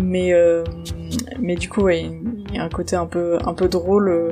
Mais 0.00 0.32
euh, 0.32 0.64
mais 1.40 1.54
du 1.56 1.68
coup, 1.68 1.82
ouais, 1.82 2.10
il 2.48 2.54
y 2.54 2.58
a 2.58 2.64
un 2.64 2.68
côté 2.68 2.96
un 2.96 3.06
peu 3.06 3.38
un 3.44 3.54
peu 3.54 3.68
drôle. 3.68 4.30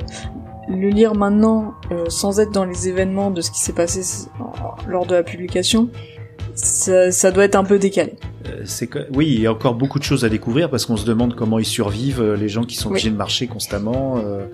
le 0.69 0.89
lire 0.89 1.13
maintenant 1.13 1.73
euh, 1.91 2.05
sans 2.09 2.39
être 2.39 2.51
dans 2.51 2.65
les 2.65 2.87
événements 2.87 3.31
de 3.31 3.41
ce 3.41 3.51
qui 3.51 3.59
s'est 3.59 3.73
passé 3.73 4.01
lors 4.87 5.05
de 5.05 5.13
la 5.15 5.23
publication, 5.23 5.89
ça, 6.55 7.11
ça 7.11 7.31
doit 7.31 7.43
être 7.45 7.55
un 7.57 7.65
peu 7.65 7.79
décalé. 7.79 8.13
Euh, 8.47 8.61
C'est 8.65 8.87
que, 8.87 8.99
oui, 9.13 9.27
il 9.35 9.41
y 9.41 9.45
a 9.47 9.51
encore 9.51 9.75
beaucoup 9.75 9.99
de 9.99 10.03
choses 10.05 10.23
à 10.25 10.29
découvrir 10.29 10.69
parce 10.69 10.85
qu'on 10.85 10.95
se 10.97 11.05
demande 11.05 11.35
comment 11.35 11.59
ils 11.59 11.65
survivent, 11.65 12.23
les 12.33 12.47
gens 12.47 12.63
qui 12.63 12.75
sont 12.75 12.89
Oui. 12.89 12.93
obligés 12.93 13.09
de 13.11 13.17
marcher 13.17 13.47
constamment. 13.47 14.17
euh, 14.19 14.45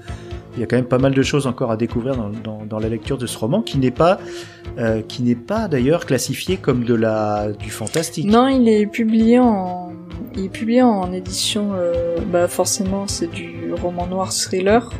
il 0.60 0.64
y 0.64 0.66
a 0.66 0.68
quand 0.68 0.76
même 0.76 0.86
pas 0.86 0.98
mal 0.98 1.14
de 1.14 1.24
choses 1.24 1.48
encore 1.48 1.72
à 1.72 1.78
découvrir 1.78 2.18
dans, 2.18 2.80
la 2.80 2.90
lecture 2.90 3.18
de 3.18 3.26
ce 3.26 3.38
roman, 3.38 3.62
qui 3.62 3.78
n'est 3.78 3.92
pas, 3.92 4.20
euh, 4.78 5.02
qui 5.02 5.24
n'est 5.24 5.34
pas 5.34 5.70
d'ailleurs 5.70 6.06
classifié 6.06 6.58
comme 6.58 6.84
de 6.84 6.96
la 6.96 7.54
du 7.54 7.70
fantastique. 7.70 8.26
Non, 8.26 8.50
il 8.50 8.68
est 8.68 8.86
publié 8.86 9.40
en, 9.40 9.94
il 10.36 10.46
est 10.46 10.50
publié 10.50 10.82
en 10.82 11.14
édition, 11.14 11.72
euh, 11.76 12.18
bah 12.30 12.50
forcément 12.50 13.08
c'est 13.08 13.32
du 13.32 13.74
roman 13.82 14.06
noir 14.06 14.34
thriller. 14.34 14.92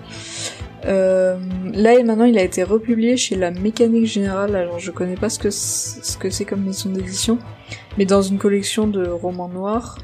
Euh, 0.86 1.38
là 1.74 1.96
et 1.96 2.04
maintenant 2.04 2.24
il 2.24 2.38
a 2.38 2.44
été 2.44 2.64
republié 2.64 3.18
chez 3.18 3.36
la 3.36 3.52
Mécanique 3.52 4.06
Générale, 4.06 4.56
alors 4.56 4.80
je 4.80 4.92
connais 4.92 5.18
pas 5.18 5.28
ce 5.28 5.40
que 5.40 5.50
ce 5.50 6.18
que 6.18 6.30
c'est 6.30 6.46
comme 6.46 6.64
maison 6.64 6.90
d'édition, 6.90 7.38
mais 7.98 8.06
dans 8.06 8.22
une 8.22 8.38
collection 8.38 8.88
de 8.88 9.06
romans 9.06 9.50
noirs. 9.50 9.98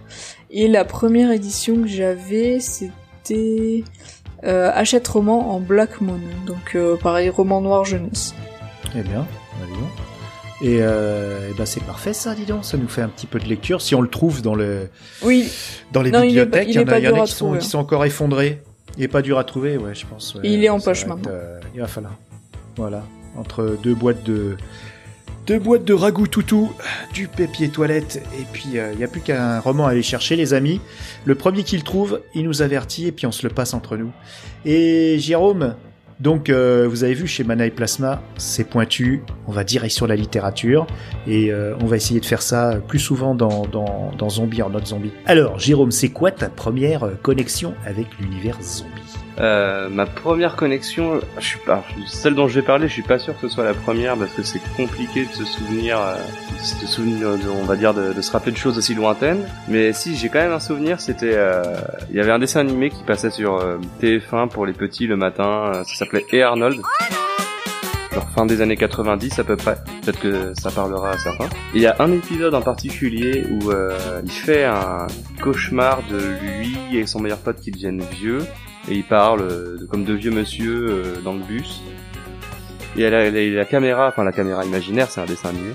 Et 0.51 0.67
la 0.67 0.83
première 0.83 1.31
édition 1.31 1.81
que 1.81 1.87
j'avais 1.87 2.59
c'était 2.59 3.85
euh, 4.45 4.71
Achète 4.73 5.07
roman 5.07 5.51
en 5.55 5.59
Black 5.59 6.01
Moon, 6.01 6.19
donc 6.45 6.75
euh, 6.75 6.95
pareil 6.97 7.29
roman 7.29 7.61
noir 7.61 7.85
jeunesse. 7.85 8.33
Eh 8.97 9.01
bien, 9.01 9.19
bah, 9.59 9.65
dis 9.67 9.73
donc. 9.73 9.89
Et, 10.61 10.77
euh, 10.81 11.49
eh 11.51 11.53
ben 11.57 11.65
c'est 11.65 11.83
parfait 11.83 12.13
ça, 12.13 12.33
dis 12.33 12.45
donc. 12.45 12.63
Ça 12.63 12.77
nous 12.77 12.87
fait 12.87 13.01
un 13.01 13.09
petit 13.09 13.27
peu 13.27 13.39
de 13.39 13.45
lecture. 13.45 13.81
Si 13.81 13.93
on 13.93 14.01
le 14.01 14.07
trouve 14.07 14.41
dans 14.41 14.55
le, 14.55 14.89
Oui. 15.23 15.51
dans 15.91 16.01
les 16.01 16.11
Non, 16.11 16.23
il 16.23 16.37
est 16.37 16.45
pas- 16.45 16.59
bibliothèques, 16.59 16.67
il 16.69 16.71
il 16.71 16.75
y 16.75 16.79
en 16.79 16.81
est 16.81 16.85
pas 16.85 16.93
a, 16.93 16.99
il 16.99 17.03
y 17.05 17.07
en 17.09 17.21
a 17.21 17.25
qui, 17.25 17.31
sont, 17.33 17.45
trouver, 17.45 17.59
qui 17.59 17.65
hein. 17.65 17.69
sont 17.69 17.79
encore 17.79 18.05
effondrés. 18.05 18.61
Il 18.97 19.03
est 19.03 19.07
pas 19.09 19.21
dur 19.21 19.37
à 19.37 19.43
trouver, 19.43 19.77
ouais, 19.77 19.93
je 19.93 20.05
pense. 20.05 20.33
ouais. 20.35 20.41
Il 20.45 20.63
est 20.63 20.69
en 20.69 20.79
poche 20.79 21.05
maintenant. 21.05 21.31
il 21.73 21.81
va 21.81 21.87
falloir. 21.87 22.13
Voilà, 22.77 23.03
entre 23.37 23.77
deux 23.83 23.93
boîtes 23.95 24.23
de 24.23 24.55
deux 25.45 25.59
boîtes 25.59 25.85
de 25.85 25.93
ragoût 25.93 26.27
toutou, 26.27 26.71
du 27.13 27.27
papier 27.27 27.69
toilette, 27.69 28.21
et 28.39 28.45
puis 28.51 28.69
il 28.73 28.97
n'y 28.97 29.03
a 29.03 29.07
plus 29.07 29.21
qu'un 29.21 29.59
roman 29.59 29.85
à 29.85 29.91
aller 29.91 30.01
chercher, 30.01 30.35
les 30.35 30.53
amis. 30.53 30.81
Le 31.23 31.35
premier 31.35 31.63
qu'il 31.63 31.83
trouve, 31.83 32.21
il 32.33 32.43
nous 32.43 32.61
avertit, 32.61 33.07
et 33.07 33.11
puis 33.11 33.27
on 33.27 33.31
se 33.31 33.45
le 33.47 33.53
passe 33.53 33.73
entre 33.73 33.95
nous. 33.95 34.11
Et 34.65 35.17
Jérôme, 35.19 35.75
donc 36.19 36.49
euh, 36.49 36.87
vous 36.89 37.03
avez 37.03 37.13
vu 37.13 37.27
chez 37.27 37.43
Mana 37.43 37.65
et 37.65 37.71
Plasma, 37.71 38.23
c'est 38.37 38.63
pointu, 38.63 39.21
on 39.47 39.51
va 39.51 39.63
direct 39.63 39.93
sur 39.93 40.07
la 40.07 40.15
littérature, 40.15 40.87
et 41.27 41.51
euh, 41.51 41.75
on 41.81 41.85
va 41.85 41.97
essayer 41.97 42.19
de 42.19 42.25
faire 42.25 42.41
ça 42.41 42.77
plus 42.87 42.99
souvent 42.99 43.35
dans, 43.35 43.65
dans, 43.67 44.11
dans 44.17 44.29
Zombie 44.29 44.61
en 44.61 44.69
notre 44.69 44.87
zombie. 44.87 45.11
Alors 45.25 45.59
Jérôme, 45.59 45.91
c'est 45.91 46.09
quoi 46.09 46.31
ta 46.31 46.49
première 46.49 47.03
euh, 47.03 47.15
connexion 47.21 47.75
avec 47.85 48.07
l'univers 48.19 48.57
zombie? 48.61 49.24
Euh, 49.39 49.89
ma 49.89 50.05
première 50.05 50.55
connexion, 50.55 51.19
je 51.37 51.45
suis 51.45 51.59
pas, 51.59 51.83
celle 52.07 52.35
dont 52.35 52.47
je 52.47 52.59
vais 52.59 52.65
parler, 52.65 52.87
je 52.87 52.93
suis 52.93 53.01
pas 53.01 53.19
sûr 53.19 53.35
que 53.35 53.47
ce 53.47 53.53
soit 53.53 53.65
la 53.65 53.73
première 53.73 54.15
parce 54.15 54.31
que 54.31 54.43
c'est 54.43 54.61
compliqué 54.77 55.25
de 55.25 55.31
se 55.31 55.43
souvenir, 55.43 55.99
euh, 55.99 56.15
de 56.57 56.63
se 56.63 56.87
souvenir, 56.87 57.27
on 57.61 57.65
va 57.65 57.75
dire, 57.75 57.93
de, 57.93 58.21
se 58.21 58.31
rappeler 58.31 58.53
de 58.53 58.57
choses 58.57 58.77
aussi 58.77 58.95
lointaines. 58.95 59.45
Mais 59.67 59.91
si, 59.91 60.15
j'ai 60.15 60.29
quand 60.29 60.39
même 60.39 60.53
un 60.53 60.59
souvenir, 60.59 61.01
c'était, 61.01 61.33
euh, 61.33 61.63
il 62.09 62.15
y 62.15 62.19
avait 62.19 62.31
un 62.31 62.39
dessin 62.39 62.61
animé 62.61 62.89
qui 62.89 63.03
passait 63.03 63.29
sur 63.29 63.57
euh, 63.57 63.77
TF1 64.01 64.47
pour 64.47 64.65
les 64.65 64.73
petits 64.73 65.05
le 65.05 65.17
matin, 65.17 65.71
ça 65.85 65.95
s'appelait 65.95 66.25
Hey 66.31 66.41
Arnold. 66.41 66.81
Genre 68.13 68.29
fin 68.33 68.45
des 68.45 68.61
années 68.61 68.77
90 68.77 69.39
à 69.39 69.43
peu 69.43 69.57
près, 69.57 69.75
peut-être 70.01 70.19
que 70.21 70.53
ça 70.53 70.71
parlera 70.71 71.09
à 71.09 71.17
certains. 71.17 71.49
Il 71.73 71.81
y 71.81 71.87
a 71.87 71.97
un 71.99 72.13
épisode 72.13 72.55
en 72.55 72.61
particulier 72.61 73.45
où 73.51 73.71
il 74.23 74.31
fait 74.31 74.63
un 74.63 75.07
cauchemar 75.41 76.01
de 76.09 76.17
lui 76.17 76.97
et 76.97 77.05
son 77.05 77.19
meilleur 77.19 77.39
pote 77.39 77.59
qui 77.59 77.71
deviennent 77.71 78.01
vieux 78.01 78.39
et 78.89 78.93
il 78.93 79.03
parle 79.03 79.41
euh, 79.41 79.77
comme 79.89 80.03
deux 80.03 80.15
vieux 80.15 80.31
monsieur 80.31 80.87
euh, 80.89 81.21
dans 81.23 81.33
le 81.33 81.39
bus. 81.39 81.81
Et 82.97 83.09
la, 83.09 83.29
la, 83.29 83.49
la 83.49 83.65
caméra, 83.65 84.07
enfin 84.07 84.23
la 84.23 84.31
caméra 84.31 84.63
imaginaire, 84.63 85.09
c'est 85.09 85.21
un 85.21 85.25
dessin 85.25 85.49
animé. 85.49 85.73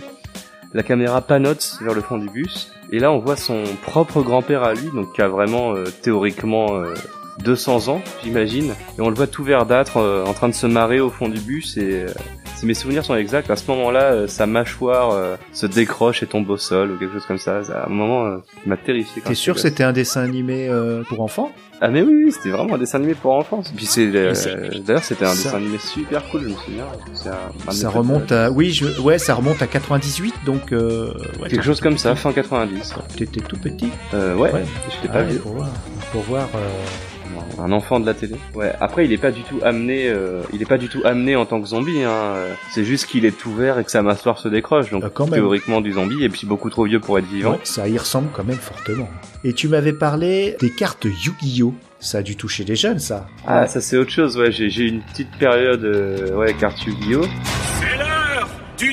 La 0.72 0.84
caméra 0.84 1.20
panote 1.20 1.78
vers 1.82 1.94
le 1.94 2.00
fond 2.00 2.16
du 2.16 2.28
bus 2.28 2.70
et 2.92 3.00
là 3.00 3.10
on 3.10 3.18
voit 3.18 3.36
son 3.36 3.64
propre 3.82 4.22
grand-père 4.22 4.62
à 4.62 4.74
lui, 4.74 4.88
donc 4.94 5.12
qui 5.14 5.22
a 5.22 5.28
vraiment 5.28 5.74
euh, 5.74 5.84
théoriquement 6.02 6.76
euh, 6.76 6.94
200 7.44 7.88
ans, 7.88 8.02
j'imagine, 8.22 8.74
et 8.96 9.00
on 9.00 9.08
le 9.08 9.14
voit 9.16 9.26
tout 9.26 9.42
verdâtre 9.42 9.96
euh, 9.96 10.24
en 10.24 10.32
train 10.32 10.48
de 10.48 10.54
se 10.54 10.66
marrer 10.66 11.00
au 11.00 11.10
fond 11.10 11.28
du 11.28 11.40
bus 11.40 11.76
et 11.76 12.06
si 12.60 12.66
mes 12.66 12.74
souvenirs 12.74 13.04
sont 13.06 13.16
exacts, 13.16 13.50
à 13.50 13.56
ce 13.56 13.70
moment-là, 13.70 14.02
euh, 14.12 14.26
sa 14.26 14.46
mâchoire 14.46 15.12
euh, 15.12 15.36
se 15.52 15.64
décroche 15.64 16.22
et 16.22 16.26
tombe 16.26 16.48
au 16.50 16.58
sol 16.58 16.90
ou 16.92 16.98
quelque 16.98 17.14
chose 17.14 17.24
comme 17.26 17.38
ça. 17.38 17.64
Ça, 17.64 17.84
À 17.84 17.86
un 17.86 17.88
moment, 17.88 18.26
euh, 18.26 18.36
m'a 18.66 18.76
terrifié. 18.76 19.22
T'es 19.24 19.34
sûr 19.34 19.54
que 19.54 19.60
c'était 19.60 19.82
un 19.82 19.92
dessin 19.92 20.20
animé 20.22 20.68
euh, 20.68 21.02
pour 21.08 21.22
enfants? 21.22 21.50
Ah 21.80 21.88
mais 21.88 22.02
oui, 22.02 22.24
oui, 22.26 22.32
c'était 22.32 22.50
vraiment 22.50 22.74
un 22.74 22.78
dessin 22.78 22.98
animé 22.98 23.14
pour 23.14 23.32
enfants. 23.34 23.62
Puis 23.74 23.86
c'est 23.86 24.08
d'ailleurs 24.10 24.36
c'était 24.36 25.24
un 25.24 25.28
ça- 25.28 25.44
dessin 25.44 25.56
animé 25.56 25.78
super 25.78 26.22
cool, 26.30 26.42
je 26.42 26.48
me 26.48 26.54
souviens. 26.54 26.84
Un- 27.24 27.68
un 27.70 27.72
Ça 27.72 27.88
remonte 27.88 28.30
à, 28.32 28.50
oui, 28.50 28.70
je... 28.72 29.00
ouais, 29.00 29.18
ça 29.18 29.32
remonte 29.34 29.62
à 29.62 29.66
98, 29.66 30.34
donc 30.44 30.72
euh... 30.72 31.14
ouais, 31.40 31.48
quelque 31.48 31.64
chose 31.64 31.80
comme 31.80 31.96
ça, 31.96 32.14
fin 32.14 32.32
90. 32.34 32.94
T'étais 33.16 33.40
tout 33.40 33.56
petit? 33.56 33.88
Euh, 34.12 34.34
ouais, 34.36 34.52
Ouais. 34.52 34.64
j'étais 34.90 35.08
pas 35.08 35.20
Ah 35.20 35.22
vieux. 35.22 35.38
pour 35.38 35.52
voir, 35.54 35.68
pour 36.12 36.22
voir. 36.24 36.48
Euh, 37.60 37.64
Un 37.64 37.72
enfant 37.72 38.00
de 38.00 38.06
la 38.06 38.14
télé. 38.14 38.36
Ouais. 38.54 38.72
Après, 38.80 39.04
il 39.04 39.12
est 39.12 39.18
pas 39.18 39.30
du 39.30 39.42
tout 39.42 39.58
amené. 39.62 40.08
euh, 40.08 40.42
il 40.52 40.62
est 40.62 40.66
pas 40.66 40.78
du 40.78 40.88
tout 40.88 41.00
amené 41.04 41.36
en 41.36 41.46
tant 41.46 41.60
que 41.60 41.66
zombie. 41.68 42.02
Hein. 42.02 42.10
euh, 42.10 42.54
C'est 42.72 42.84
juste 42.84 43.06
qu'il 43.06 43.24
est 43.24 43.44
ouvert 43.46 43.78
et 43.78 43.84
que 43.84 43.90
sa 43.90 44.02
mâchoire 44.02 44.38
se 44.38 44.48
décroche. 44.48 44.90
Donc 44.90 45.02
Ah, 45.06 45.10
quand 45.12 45.24
même. 45.24 45.34
théoriquement 45.34 45.80
du 45.80 45.92
zombie 45.92 46.24
et 46.24 46.28
puis 46.28 46.46
beaucoup 46.46 46.70
trop 46.70 46.84
vieux 46.84 47.00
pour 47.00 47.18
être 47.18 47.26
vivant. 47.26 47.52
Ouais, 47.52 47.58
ça 47.64 47.88
y 47.88 47.96
ressemble 47.98 48.28
quand 48.32 48.44
même 48.44 48.56
fortement. 48.58 49.08
Et 49.44 49.52
tu 49.52 49.68
m'avais 49.68 49.92
parlé 49.92 50.56
des 50.60 50.70
cartes 50.70 51.04
Yu-Gi-Oh! 51.04 51.74
Ça 52.02 52.18
a 52.18 52.22
dû 52.22 52.34
toucher 52.34 52.64
les 52.64 52.76
jeunes, 52.76 52.98
ça. 52.98 53.26
Ah, 53.46 53.66
ça 53.66 53.80
c'est 53.82 53.96
autre 53.98 54.10
chose. 54.10 54.36
Ouais, 54.38 54.50
j'ai 54.50 54.84
une 54.86 55.02
petite 55.02 55.30
période. 55.38 55.84
euh, 55.84 56.34
ouais, 56.34 56.54
carte 56.54 56.82
Yu-Gi-Oh. 56.86 57.24
C'est 57.80 57.96
l'heure 57.98 58.48
du 58.78 58.90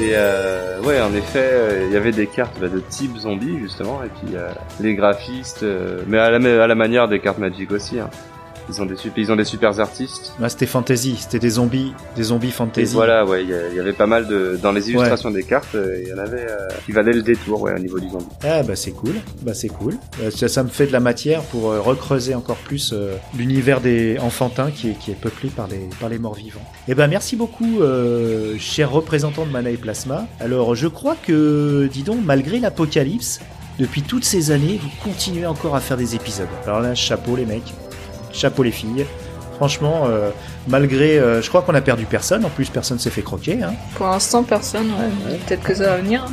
Et 0.00 0.12
euh, 0.14 0.67
ouais, 0.84 1.00
en 1.00 1.14
effet, 1.14 1.50
euh, 1.52 1.86
il 1.86 1.92
y 1.92 1.96
avait 1.96 2.12
des 2.12 2.26
cartes 2.26 2.58
bah, 2.60 2.68
de 2.68 2.80
type 2.80 3.16
zombie 3.16 3.58
justement, 3.58 4.02
et 4.02 4.08
puis 4.08 4.36
euh, 4.36 4.50
les 4.80 4.94
graphistes, 4.94 5.62
euh, 5.62 6.02
mais 6.06 6.18
à 6.18 6.30
la, 6.30 6.64
à 6.64 6.66
la 6.66 6.74
manière 6.74 7.08
des 7.08 7.20
cartes 7.20 7.38
Magic 7.38 7.70
aussi. 7.70 7.98
Hein. 7.98 8.10
Ils 8.68 8.82
ont 8.82 8.86
des 8.86 8.96
super, 8.96 9.18
ils 9.24 9.32
ont 9.32 9.36
des 9.36 9.44
super 9.44 9.80
artistes. 9.80 10.32
Là, 10.40 10.48
c'était 10.48 10.66
fantasy, 10.66 11.16
c'était 11.18 11.38
des 11.38 11.50
zombies, 11.50 11.92
des 12.16 12.24
zombies 12.24 12.48
Et 12.48 12.52
fantasy. 12.52 12.94
voilà, 12.94 13.24
ouais, 13.24 13.44
il 13.44 13.76
y, 13.76 13.80
avait 13.80 13.92
pas 13.92 14.06
mal 14.06 14.26
de 14.26 14.58
dans 14.62 14.72
les 14.72 14.90
illustrations 14.90 15.30
des 15.30 15.42
cartes, 15.42 15.74
euh, 15.74 16.00
il 16.02 16.08
y 16.08 16.12
en 16.12 16.18
avait 16.18 16.46
euh, 16.48 16.68
qui 16.84 16.92
valaient 16.92 17.12
le 17.12 17.22
détour, 17.22 17.62
ouais, 17.62 17.74
au 17.74 17.78
niveau 17.78 17.98
du 17.98 18.08
zombie. 18.08 18.26
Ah 18.44 18.62
bah 18.62 18.76
c'est 18.76 18.90
cool, 18.92 19.14
bah 19.42 19.54
c'est 19.54 19.68
cool. 19.68 19.94
Euh, 20.22 20.30
ça, 20.30 20.48
ça 20.48 20.62
me 20.62 20.68
fait 20.68 20.86
de 20.86 20.92
la 20.92 21.00
matière 21.00 21.42
pour 21.42 21.70
euh, 21.70 21.80
recreuser 21.80 22.34
encore 22.34 22.56
plus 22.56 22.92
euh, 22.92 23.16
l'univers 23.36 23.80
des 23.80 24.18
enfantins 24.20 24.70
qui 24.70 24.90
est, 24.90 24.98
qui 24.98 25.10
est 25.10 25.20
peuplé 25.20 25.48
par 25.48 25.68
les, 25.68 25.88
par 26.00 26.08
les 26.08 26.18
morts 26.18 26.34
vivants. 26.34 26.64
Eh 26.88 26.94
ben 26.94 27.08
merci 27.08 27.36
beaucoup, 27.36 27.80
cher 28.58 28.90
représentant 28.90 29.46
de 29.46 29.50
Mana 29.50 29.70
et 29.70 29.76
Plasma. 29.76 30.26
Alors 30.40 30.74
je 30.74 30.88
crois 30.88 31.16
que, 31.16 31.88
dis 31.92 32.02
donc, 32.02 32.18
malgré 32.24 32.58
l'apocalypse, 32.58 33.40
depuis 33.78 34.02
toutes 34.02 34.24
ces 34.24 34.50
années, 34.50 34.80
vous 34.82 34.90
continuez 35.04 35.46
encore 35.46 35.76
à 35.76 35.80
faire 35.80 35.96
des 35.96 36.14
épisodes. 36.14 36.48
Alors 36.66 36.80
là, 36.80 36.94
chapeau 36.94 37.36
les 37.36 37.46
mecs, 37.46 37.72
chapeau 38.32 38.62
les 38.62 38.70
filles. 38.70 39.06
Franchement, 39.56 40.04
euh, 40.06 40.30
malgré, 40.68 41.18
euh, 41.18 41.42
je 41.42 41.48
crois 41.48 41.62
qu'on 41.62 41.74
a 41.74 41.80
perdu 41.80 42.04
personne. 42.04 42.44
En 42.44 42.48
plus, 42.50 42.68
personne 42.70 42.98
s'est 43.00 43.10
fait 43.10 43.22
croquer. 43.22 43.62
Hein. 43.62 43.72
Pour 43.96 44.06
l'instant, 44.06 44.44
personne, 44.44 44.86
ouais. 44.86 45.36
Peut-être 45.46 45.62
que 45.62 45.74
ça 45.74 45.84
va 45.88 45.96
venir. 45.96 46.24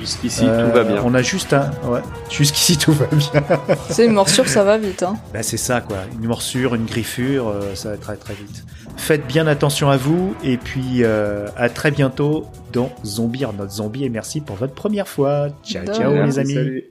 Jusqu'ici, 0.00 0.44
Euh, 0.46 0.68
tout 0.68 0.72
va 0.74 0.84
bien. 0.84 1.02
On 1.04 1.12
a 1.12 1.22
juste 1.22 1.52
un, 1.52 1.72
ouais, 1.88 1.98
jusqu'ici 2.30 2.76
tout 2.78 2.92
va 2.92 3.06
bien. 3.06 3.42
Sais, 3.90 4.06
une 4.06 4.12
morsure, 4.12 4.48
ça 4.48 4.62
va 4.62 4.78
vite, 4.78 5.02
hein. 5.02 5.16
Bah 5.34 5.42
c'est 5.42 5.56
ça 5.56 5.80
quoi, 5.80 5.96
une 6.20 6.28
morsure, 6.28 6.76
une 6.76 6.84
griffure, 6.84 7.48
euh, 7.48 7.74
ça 7.74 7.90
va 7.90 7.96
très 7.96 8.14
très 8.14 8.34
vite. 8.34 8.64
Faites 8.96 9.26
bien 9.26 9.48
attention 9.48 9.90
à 9.90 9.96
vous 9.96 10.36
et 10.44 10.56
puis 10.56 11.02
euh, 11.02 11.48
à 11.56 11.68
très 11.68 11.90
bientôt 11.90 12.46
dans 12.72 12.90
Zombie 13.04 13.44
or 13.44 13.52
Not 13.54 13.70
Zombie 13.70 14.04
et 14.04 14.08
merci 14.08 14.40
pour 14.40 14.54
votre 14.54 14.72
première 14.74 15.08
fois. 15.08 15.48
Ciao 15.64 15.84
ciao 15.92 16.12
les 16.14 16.38
amis. 16.38 16.54
Salut. 16.54 16.84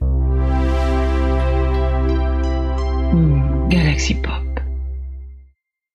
Galaxy 3.70 4.14
Pop. 4.16 4.47